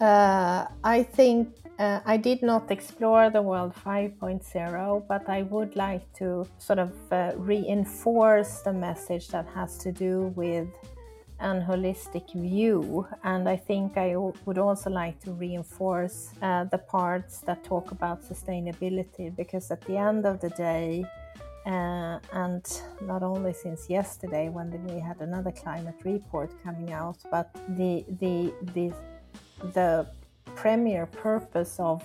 uh, 0.00 0.66
I 0.84 1.02
think 1.02 1.48
uh, 1.78 2.00
I 2.04 2.16
did 2.16 2.42
not 2.42 2.70
explore 2.70 3.30
the 3.30 3.42
world 3.42 3.74
5.0, 3.74 5.06
but 5.08 5.28
I 5.28 5.42
would 5.42 5.76
like 5.76 6.12
to 6.14 6.46
sort 6.58 6.78
of 6.78 6.92
reinforce 7.36 8.60
the 8.60 8.72
message 8.72 9.28
that 9.28 9.46
has 9.54 9.78
to 9.78 9.92
do 9.92 10.32
with 10.36 10.68
and 11.40 11.62
holistic 11.62 12.32
view. 12.34 13.06
And 13.24 13.48
I 13.48 13.56
think 13.56 13.96
I 13.96 14.16
would 14.16 14.58
also 14.58 14.90
like 14.90 15.20
to 15.20 15.32
reinforce 15.32 16.30
uh, 16.42 16.64
the 16.64 16.78
parts 16.78 17.40
that 17.40 17.64
talk 17.64 17.90
about 17.90 18.22
sustainability 18.22 19.34
because 19.34 19.70
at 19.70 19.80
the 19.82 19.96
end 19.96 20.26
of 20.26 20.40
the 20.40 20.50
day, 20.50 21.04
uh, 21.66 22.18
and 22.32 22.64
not 23.02 23.22
only 23.22 23.52
since 23.52 23.90
yesterday 23.90 24.48
when 24.48 24.70
we 24.86 24.98
had 24.98 25.20
another 25.20 25.52
climate 25.52 25.96
report 26.04 26.50
coming 26.64 26.92
out, 26.92 27.18
but 27.30 27.54
the 27.76 28.04
the 28.20 28.52
the 28.74 28.92
the 29.74 30.06
premier 30.54 31.06
purpose 31.06 31.76
of 31.78 32.02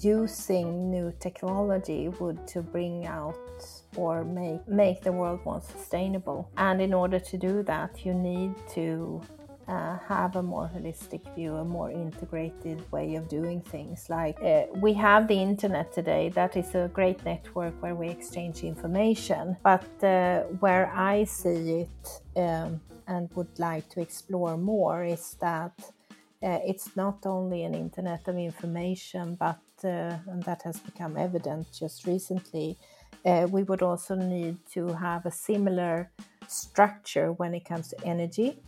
using 0.00 0.90
new 0.90 1.12
technology 1.20 2.08
would 2.20 2.46
to 2.46 2.62
bring 2.62 3.06
out 3.06 3.77
or 3.96 4.24
make 4.24 4.66
make 4.68 5.02
the 5.02 5.12
world 5.12 5.40
more 5.44 5.60
sustainable. 5.60 6.50
And 6.56 6.80
in 6.80 6.92
order 6.92 7.18
to 7.18 7.38
do 7.38 7.62
that, 7.64 8.04
you 8.04 8.14
need 8.14 8.54
to 8.74 9.22
uh, 9.68 9.98
have 10.08 10.36
a 10.36 10.42
more 10.42 10.70
holistic 10.74 11.22
view, 11.34 11.54
a 11.56 11.64
more 11.64 11.90
integrated 11.90 12.90
way 12.90 13.16
of 13.16 13.28
doing 13.28 13.60
things. 13.60 14.08
Like 14.08 14.42
uh, 14.42 14.64
we 14.76 14.94
have 14.94 15.28
the 15.28 15.40
internet 15.40 15.92
today, 15.92 16.30
that 16.30 16.56
is 16.56 16.74
a 16.74 16.90
great 16.92 17.22
network 17.24 17.74
where 17.82 17.94
we 17.94 18.08
exchange 18.08 18.62
information. 18.62 19.56
But 19.62 19.86
uh, 20.02 20.40
where 20.60 20.90
I 20.94 21.24
see 21.24 21.86
it 21.86 22.22
um, 22.36 22.80
and 23.06 23.28
would 23.34 23.58
like 23.58 23.88
to 23.90 24.00
explore 24.00 24.56
more 24.56 25.04
is 25.04 25.36
that 25.40 25.72
uh, 26.42 26.60
it's 26.64 26.96
not 26.96 27.26
only 27.26 27.64
an 27.64 27.74
internet 27.74 28.26
of 28.28 28.38
information, 28.38 29.34
but 29.34 29.60
uh, 29.84 30.16
and 30.26 30.42
that 30.44 30.62
has 30.62 30.80
become 30.80 31.16
evident 31.16 31.66
just 31.72 32.06
recently 32.06 32.76
uh, 33.24 33.46
we 33.50 33.62
would 33.64 33.82
also 33.82 34.14
need 34.14 34.56
to 34.72 34.88
have 34.88 35.26
a 35.26 35.30
similar 35.30 36.10
structure 36.46 37.32
when 37.32 37.54
it 37.54 37.64
comes 37.64 37.88
to 37.88 37.96
energy, 38.04 38.58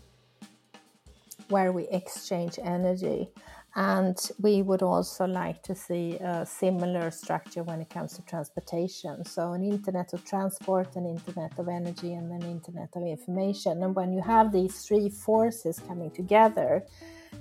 where 1.48 1.72
we 1.72 1.88
exchange 1.88 2.58
energy. 2.62 3.30
And 3.76 4.18
we 4.40 4.62
would 4.62 4.82
also 4.82 5.26
like 5.26 5.62
to 5.62 5.76
see 5.76 6.16
a 6.16 6.44
similar 6.44 7.12
structure 7.12 7.62
when 7.62 7.80
it 7.80 7.88
comes 7.88 8.14
to 8.14 8.22
transportation. 8.22 9.24
So, 9.24 9.52
an 9.52 9.62
internet 9.62 10.12
of 10.12 10.24
transport, 10.24 10.96
an 10.96 11.06
internet 11.06 11.56
of 11.56 11.68
energy, 11.68 12.14
and 12.14 12.32
an 12.32 12.42
internet 12.42 12.88
of 12.96 13.04
information. 13.04 13.84
And 13.84 13.94
when 13.94 14.12
you 14.12 14.22
have 14.22 14.50
these 14.50 14.82
three 14.82 15.08
forces 15.08 15.78
coming 15.86 16.10
together, 16.10 16.84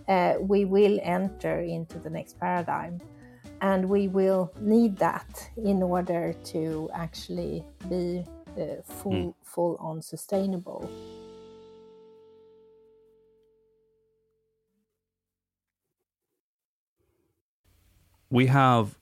uh, 0.08 0.36
we 0.40 0.66
will 0.66 1.00
enter 1.02 1.62
into 1.62 1.98
the 1.98 2.12
next 2.12 2.40
paradigm 2.40 3.02
and 3.62 3.90
we 3.90 4.08
will 4.08 4.52
need 4.60 4.98
that 4.98 5.50
in 5.58 5.84
order 5.84 6.34
to 6.44 6.90
actually 6.94 7.64
be 7.90 8.24
uh, 8.60 8.82
full 8.84 9.12
mm. 9.12 9.34
full 9.44 9.78
on 9.80 10.02
sustainable 10.02 10.90
we 18.30 18.46
have 18.48 18.98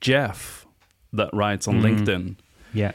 jeff 0.00 0.66
that 1.12 1.30
writes 1.32 1.66
on 1.68 1.80
mm. 1.80 1.82
linkedin 1.82 2.36
yeah 2.72 2.92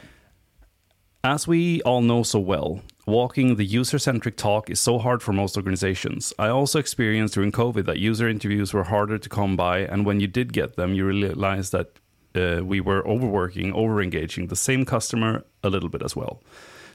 as 1.24 1.46
we 1.46 1.82
all 1.82 2.00
know 2.00 2.22
so 2.22 2.38
well 2.38 2.80
Walking 3.06 3.54
the 3.54 3.64
user 3.64 4.00
centric 4.00 4.36
talk 4.36 4.68
is 4.68 4.80
so 4.80 4.98
hard 4.98 5.22
for 5.22 5.32
most 5.32 5.56
organizations. 5.56 6.34
I 6.40 6.48
also 6.48 6.80
experienced 6.80 7.34
during 7.34 7.52
COVID 7.52 7.86
that 7.86 8.00
user 8.00 8.28
interviews 8.28 8.74
were 8.74 8.82
harder 8.82 9.16
to 9.16 9.28
come 9.28 9.54
by, 9.54 9.78
and 9.78 10.04
when 10.04 10.18
you 10.18 10.26
did 10.26 10.52
get 10.52 10.74
them, 10.74 10.92
you 10.92 11.06
realized 11.06 11.70
that 11.70 12.00
uh, 12.34 12.64
we 12.64 12.80
were 12.80 13.06
overworking, 13.06 13.72
over 13.74 14.02
engaging 14.02 14.48
the 14.48 14.56
same 14.56 14.84
customer 14.84 15.44
a 15.62 15.70
little 15.70 15.88
bit 15.88 16.02
as 16.02 16.16
well. 16.16 16.42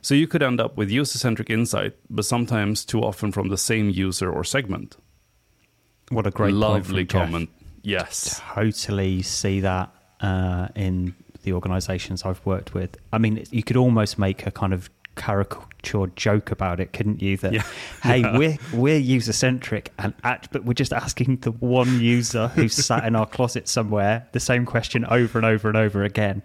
So 0.01 0.13
you 0.13 0.27
could 0.27 0.43
end 0.43 0.59
up 0.59 0.75
with 0.75 0.91
user 0.91 1.17
centric 1.17 1.49
insight, 1.49 1.95
but 2.09 2.25
sometimes 2.25 2.83
too 2.83 3.01
often 3.01 3.31
from 3.31 3.47
the 3.47 3.57
same 3.57 3.89
user 3.89 4.29
or 4.29 4.43
segment. 4.43 4.97
What 6.09 6.27
a 6.27 6.31
great 6.31 6.53
lovely 6.53 7.05
comment. 7.05 7.49
Yes, 7.83 8.41
totally 8.53 9.21
see 9.21 9.61
that 9.61 9.95
uh, 10.19 10.67
in 10.75 11.15
the 11.43 11.53
organisations 11.53 12.23
I've 12.23 12.45
worked 12.45 12.73
with. 12.73 12.97
I 13.13 13.17
mean, 13.17 13.45
you 13.49 13.63
could 13.63 13.77
almost 13.77 14.19
make 14.19 14.45
a 14.45 14.51
kind 14.51 14.73
of 14.73 14.89
caricature 15.21 16.07
joke 16.15 16.49
about 16.49 16.79
it, 16.79 16.93
couldn't 16.93 17.21
you? 17.21 17.37
That 17.37 17.53
Yeah. 17.53 17.63
hey, 18.03 18.21
Yeah. 18.21 18.37
we're 18.37 18.57
we're 18.73 18.97
user 18.97 19.33
centric, 19.33 19.93
and 19.99 20.13
act, 20.23 20.49
but 20.51 20.65
we're 20.65 20.73
just 20.73 20.93
asking 20.93 21.37
the 21.37 21.51
one 21.51 21.99
user 21.99 22.47
who's 22.49 22.73
sat 22.87 23.05
in 23.05 23.15
our 23.15 23.27
closet 23.27 23.67
somewhere 23.67 24.27
the 24.31 24.39
same 24.39 24.65
question 24.65 25.05
over 25.05 25.37
and 25.37 25.45
over 25.45 25.67
and 25.67 25.77
over 25.77 26.03
again, 26.03 26.41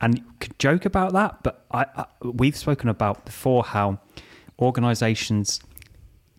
and 0.00 0.18
you 0.18 0.24
could 0.40 0.58
joke 0.58 0.86
about 0.86 1.12
that. 1.12 1.42
But 1.42 1.64
I, 1.70 1.84
I 1.96 2.06
we've 2.22 2.56
spoken 2.56 2.88
about 2.88 3.26
before 3.26 3.62
how 3.62 3.98
organisations 4.58 5.60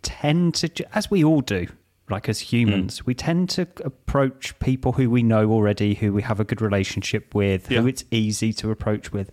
tend 0.01 0.55
to, 0.55 0.97
as 0.97 1.11
we 1.11 1.23
all 1.23 1.41
do, 1.41 1.67
like 2.09 2.27
as 2.27 2.39
humans, 2.39 2.99
hmm. 2.99 3.03
we 3.05 3.13
tend 3.13 3.49
to 3.51 3.67
approach 3.85 4.57
people 4.59 4.93
who 4.93 5.09
we 5.09 5.21
know 5.21 5.51
already, 5.51 5.93
who 5.93 6.13
we 6.13 6.23
have 6.23 6.39
a 6.39 6.43
good 6.43 6.61
relationship 6.61 7.35
with, 7.35 7.67
who 7.67 7.85
it's 7.85 8.03
easy 8.09 8.53
to 8.53 8.71
approach 8.71 9.11
with. 9.11 9.31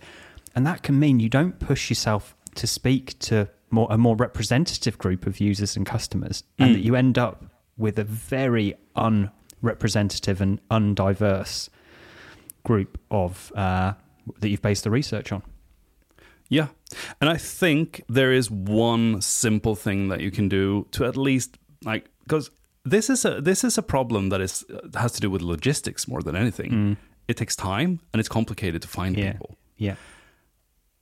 And 0.56 0.66
that 0.66 0.82
can 0.82 0.98
mean 0.98 1.20
you 1.20 1.28
don't 1.28 1.58
push 1.60 1.88
yourself 1.90 2.34
to 2.56 2.66
speak 2.66 3.18
to 3.20 3.48
more 3.70 3.86
a 3.90 3.98
more 3.98 4.16
representative 4.16 4.96
group 4.98 5.26
of 5.26 5.38
users 5.38 5.76
and 5.76 5.84
customers, 5.86 6.42
and 6.58 6.74
that 6.74 6.80
you 6.80 6.96
end 6.96 7.18
up 7.18 7.44
with 7.76 7.98
a 7.98 8.04
very 8.04 8.74
unrepresentative 9.62 10.40
and 10.40 10.60
undiverse 10.70 11.68
group 12.64 12.98
of 13.10 13.52
uh, 13.54 13.92
that 14.40 14.48
you've 14.48 14.62
based 14.62 14.84
the 14.84 14.90
research 14.90 15.30
on. 15.32 15.42
Yeah. 16.48 16.68
And 17.20 17.28
I 17.28 17.36
think 17.36 18.02
there 18.08 18.32
is 18.32 18.50
one 18.50 19.20
simple 19.20 19.74
thing 19.74 20.08
that 20.08 20.20
you 20.20 20.30
can 20.30 20.48
do 20.48 20.86
to 20.92 21.04
at 21.04 21.16
least 21.16 21.58
like 21.84 22.08
because 22.22 22.50
this 22.84 23.10
is 23.10 23.24
a 23.24 23.40
this 23.40 23.64
is 23.64 23.76
a 23.78 23.82
problem 23.82 24.28
that 24.30 24.40
is 24.40 24.64
uh, 24.72 24.98
has 24.98 25.12
to 25.12 25.20
do 25.20 25.28
with 25.30 25.42
logistics 25.42 26.06
more 26.08 26.22
than 26.22 26.36
anything. 26.36 26.96
It 27.28 27.36
takes 27.36 27.56
time 27.56 28.00
and 28.12 28.20
it's 28.20 28.28
complicated 28.28 28.80
to 28.82 28.88
find 28.88 29.18
Yeah, 29.18 29.32
people. 29.32 29.56
yeah, 29.76 29.96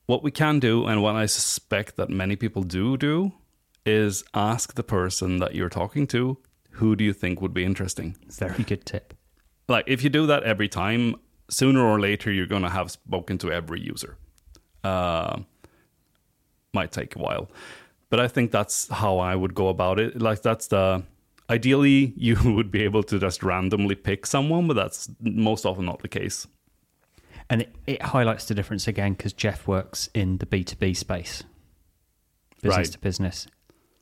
What 0.06 0.22
we 0.22 0.30
can 0.30 0.60
do 0.60 0.84
and 0.86 1.02
what 1.02 1.16
I 1.16 1.26
suspect 1.26 1.96
that 1.96 2.10
many 2.10 2.36
people 2.36 2.62
do 2.62 2.96
do 2.96 3.32
is 3.86 4.24
ask 4.34 4.74
the 4.74 4.82
person 4.82 5.38
that 5.38 5.54
you're 5.54 5.68
talking 5.70 6.06
to, 6.08 6.38
who 6.72 6.96
do 6.96 7.04
you 7.04 7.12
think 7.12 7.40
would 7.40 7.54
be 7.54 7.64
interesting? 7.64 8.16
very 8.28 8.64
good 8.64 8.84
tip. 8.84 9.14
like 9.68 9.84
if 9.86 10.02
you 10.02 10.10
do 10.10 10.26
that 10.26 10.42
every 10.42 10.68
time 10.68 11.16
sooner 11.48 11.80
or 11.80 12.00
later 12.00 12.30
you're 12.32 12.46
going 12.46 12.62
to 12.62 12.68
have 12.70 12.90
spoken 12.90 13.38
to 13.38 13.52
every 13.52 13.80
user 13.80 14.16
uh, 14.82 15.38
might 16.72 16.90
take 16.92 17.14
a 17.16 17.18
while 17.18 17.48
but 18.10 18.18
i 18.20 18.26
think 18.28 18.50
that's 18.50 18.88
how 18.88 19.18
i 19.18 19.34
would 19.34 19.54
go 19.54 19.68
about 19.68 19.98
it 20.00 20.20
like 20.20 20.42
that's 20.42 20.66
the 20.68 21.02
ideally 21.50 22.12
you 22.16 22.36
would 22.44 22.70
be 22.70 22.82
able 22.82 23.02
to 23.02 23.18
just 23.18 23.42
randomly 23.42 23.94
pick 23.94 24.26
someone 24.26 24.66
but 24.66 24.74
that's 24.74 25.08
most 25.20 25.64
often 25.66 25.84
not 25.84 26.00
the 26.02 26.08
case 26.08 26.46
And 27.50 27.62
it, 27.62 27.74
it 27.86 28.02
highlights 28.02 28.46
the 28.46 28.54
difference 28.54 28.88
again 28.88 29.12
because 29.12 29.32
Jeff 29.32 29.66
works 29.66 30.08
in 30.14 30.38
the 30.38 30.46
B2B 30.46 30.96
space, 30.96 31.44
business 32.62 32.76
Right. 32.76 32.92
to 32.92 32.98
business, 32.98 33.46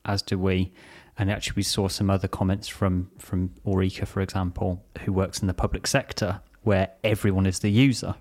as 0.05 0.21
do 0.21 0.39
we. 0.39 0.71
And 1.17 1.29
actually, 1.29 1.57
we 1.57 1.63
saw 1.63 1.87
some 1.87 2.09
other 2.09 2.27
comments 2.27 2.67
from, 2.67 3.11
from 3.19 3.51
Ulrika, 3.65 4.05
for 4.05 4.21
example, 4.21 4.83
who 5.01 5.13
works 5.13 5.39
in 5.41 5.47
the 5.47 5.53
public 5.53 5.85
sector 5.85 6.41
where 6.63 6.89
everyone 7.03 7.45
is 7.45 7.59
the 7.59 7.69
user. 7.69 8.15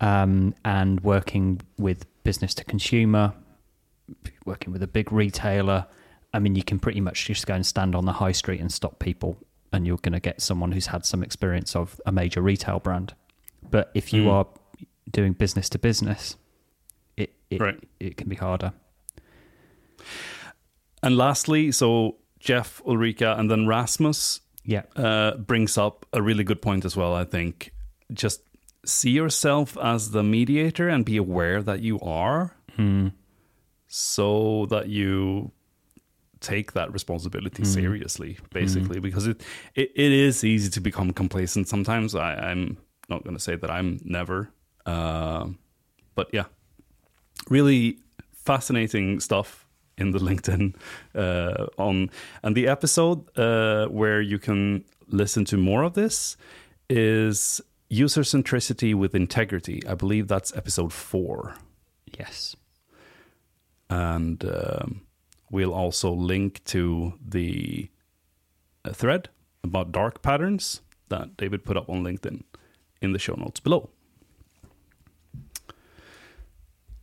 Um, 0.00 0.54
and 0.64 1.00
working 1.02 1.60
with 1.78 2.06
business 2.24 2.54
to 2.54 2.64
consumer, 2.64 3.32
working 4.44 4.72
with 4.72 4.82
a 4.82 4.86
big 4.88 5.12
retailer. 5.12 5.86
I 6.32 6.40
mean, 6.40 6.56
you 6.56 6.64
can 6.64 6.78
pretty 6.78 7.00
much 7.00 7.26
just 7.26 7.46
go 7.46 7.54
and 7.54 7.64
stand 7.64 7.94
on 7.94 8.04
the 8.04 8.12
high 8.12 8.32
street 8.32 8.60
and 8.60 8.72
stop 8.72 8.98
people, 8.98 9.38
and 9.72 9.86
you're 9.86 9.98
going 9.98 10.12
to 10.14 10.20
get 10.20 10.40
someone 10.40 10.72
who's 10.72 10.86
had 10.86 11.06
some 11.06 11.22
experience 11.22 11.76
of 11.76 12.00
a 12.04 12.12
major 12.12 12.42
retail 12.42 12.80
brand. 12.80 13.14
But 13.74 13.90
if 13.94 14.12
you 14.12 14.22
Mm. 14.24 14.32
are 14.34 14.46
doing 15.10 15.32
business 15.34 15.68
to 15.70 15.78
business, 15.78 16.36
it 17.16 17.30
it, 17.50 17.60
Right. 17.60 17.80
it 17.98 18.16
can 18.16 18.28
be 18.28 18.36
harder. 18.36 18.72
and 21.02 21.16
lastly 21.16 21.72
so 21.72 22.16
jeff 22.40 22.80
ulrika 22.86 23.34
and 23.38 23.50
then 23.50 23.66
rasmus 23.66 24.40
Yeah, 24.66 24.82
uh, 24.96 25.36
brings 25.36 25.76
up 25.76 26.06
a 26.12 26.22
really 26.22 26.44
good 26.44 26.60
point 26.62 26.84
as 26.86 26.96
well. 26.96 27.12
I 27.22 27.24
think 27.24 27.72
just 28.22 28.40
see 28.86 29.10
yourself 29.10 29.76
as 29.92 30.10
the 30.12 30.22
mediator 30.22 30.88
and 30.88 31.04
be 31.04 31.16
aware 31.18 31.62
that 31.62 31.80
you 31.80 32.00
are, 32.00 32.56
so 33.86 34.66
that 34.70 34.88
you 34.88 35.50
take 36.40 36.72
that 36.72 36.92
responsibility 36.92 37.64
seriously, 37.64 38.38
basically, 38.52 39.00
because 39.00 39.26
it, 39.26 39.42
it 39.74 39.90
it 39.94 40.12
is 40.12 40.42
easy 40.44 40.70
to 40.70 40.80
become 40.80 41.12
complacent 41.12 41.68
sometimes. 41.68 42.14
I, 42.14 42.34
I'm 42.50 42.76
not 43.08 43.24
going 43.24 43.36
to 43.36 43.42
say 43.42 43.56
that 43.56 43.70
I'm 43.70 44.00
never, 44.04 44.50
uh, 44.86 45.48
but 46.14 46.28
yeah, 46.32 46.44
really 47.48 47.98
fascinating 48.32 49.20
stuff 49.20 49.66
in 49.96 50.10
the 50.10 50.18
LinkedIn 50.28 50.74
uh, 51.14 51.66
on 51.78 52.10
and 52.42 52.56
the 52.56 52.68
episode 52.68 53.36
uh, 53.38 53.86
where 53.86 54.20
you 54.20 54.38
can 54.38 54.84
listen 55.08 55.44
to 55.46 55.56
more 55.56 55.82
of 55.82 55.94
this 55.94 56.36
is 56.88 57.60
user 57.88 58.22
centricity 58.22 58.94
with 58.94 59.14
integrity. 59.14 59.82
I 59.86 59.94
believe 59.94 60.28
that's 60.28 60.54
episode 60.56 60.92
four, 60.92 61.54
yes, 62.18 62.56
and 63.88 64.44
um, 64.44 65.02
we'll 65.50 65.74
also 65.74 66.12
link 66.12 66.64
to 66.64 67.14
the 67.24 67.88
uh, 68.84 68.92
thread 68.92 69.28
about 69.62 69.92
dark 69.92 70.22
patterns 70.22 70.80
that 71.08 71.36
David 71.36 71.64
put 71.64 71.76
up 71.76 71.88
on 71.88 72.02
LinkedIn 72.02 72.42
in 73.00 73.12
the 73.12 73.18
show 73.18 73.34
notes 73.34 73.60
below. 73.60 73.90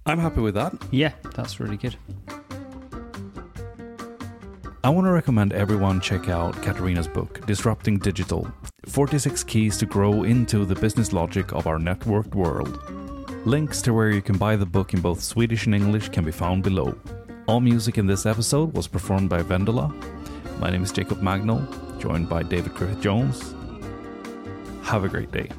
I'm 0.06 0.20
happy 0.20 0.42
with 0.42 0.56
that. 0.56 0.74
yeah, 0.92 1.14
that's 1.36 1.60
really 1.60 1.78
good. 1.78 1.96
I 4.84 4.90
want 4.90 5.06
to 5.06 5.12
recommend 5.12 5.54
everyone 5.54 6.02
check 6.02 6.28
out 6.28 6.56
Katarina's 6.64 7.08
book, 7.08 7.46
Disrupting 7.46 8.00
Digital 8.00 8.52
46 8.88 9.44
Keys 9.44 9.78
to 9.78 9.86
Grow 9.86 10.24
into 10.24 10.66
the 10.66 10.74
Business 10.74 11.14
Logic 11.14 11.52
of 11.54 11.68
Our 11.68 11.78
Networked 11.78 12.34
World. 12.34 12.80
Links 13.46 13.82
to 13.84 13.94
where 13.94 14.10
you 14.10 14.24
can 14.24 14.38
buy 14.38 14.56
the 14.56 14.66
book 14.66 14.96
in 14.96 15.02
both 15.02 15.22
Swedish 15.22 15.68
and 15.68 15.76
English 15.76 16.10
can 16.10 16.26
be 16.26 16.32
found 16.32 16.64
below. 16.64 16.98
All 17.46 17.60
music 17.60 18.00
in 18.00 18.08
this 18.08 18.26
episode 18.26 18.74
was 18.74 18.88
performed 18.88 19.30
by 19.30 19.44
Vendela. 19.44 19.94
My 20.60 20.72
name 20.72 20.82
is 20.84 20.92
Jacob 20.92 21.22
Magnol, 21.22 21.62
joined 22.00 22.28
by 22.28 22.42
David 22.42 22.74
Griffith 22.74 23.02
Jones. 23.02 23.54
Have 24.84 25.04
a 25.04 25.10
great 25.10 25.32
day. 25.32 25.50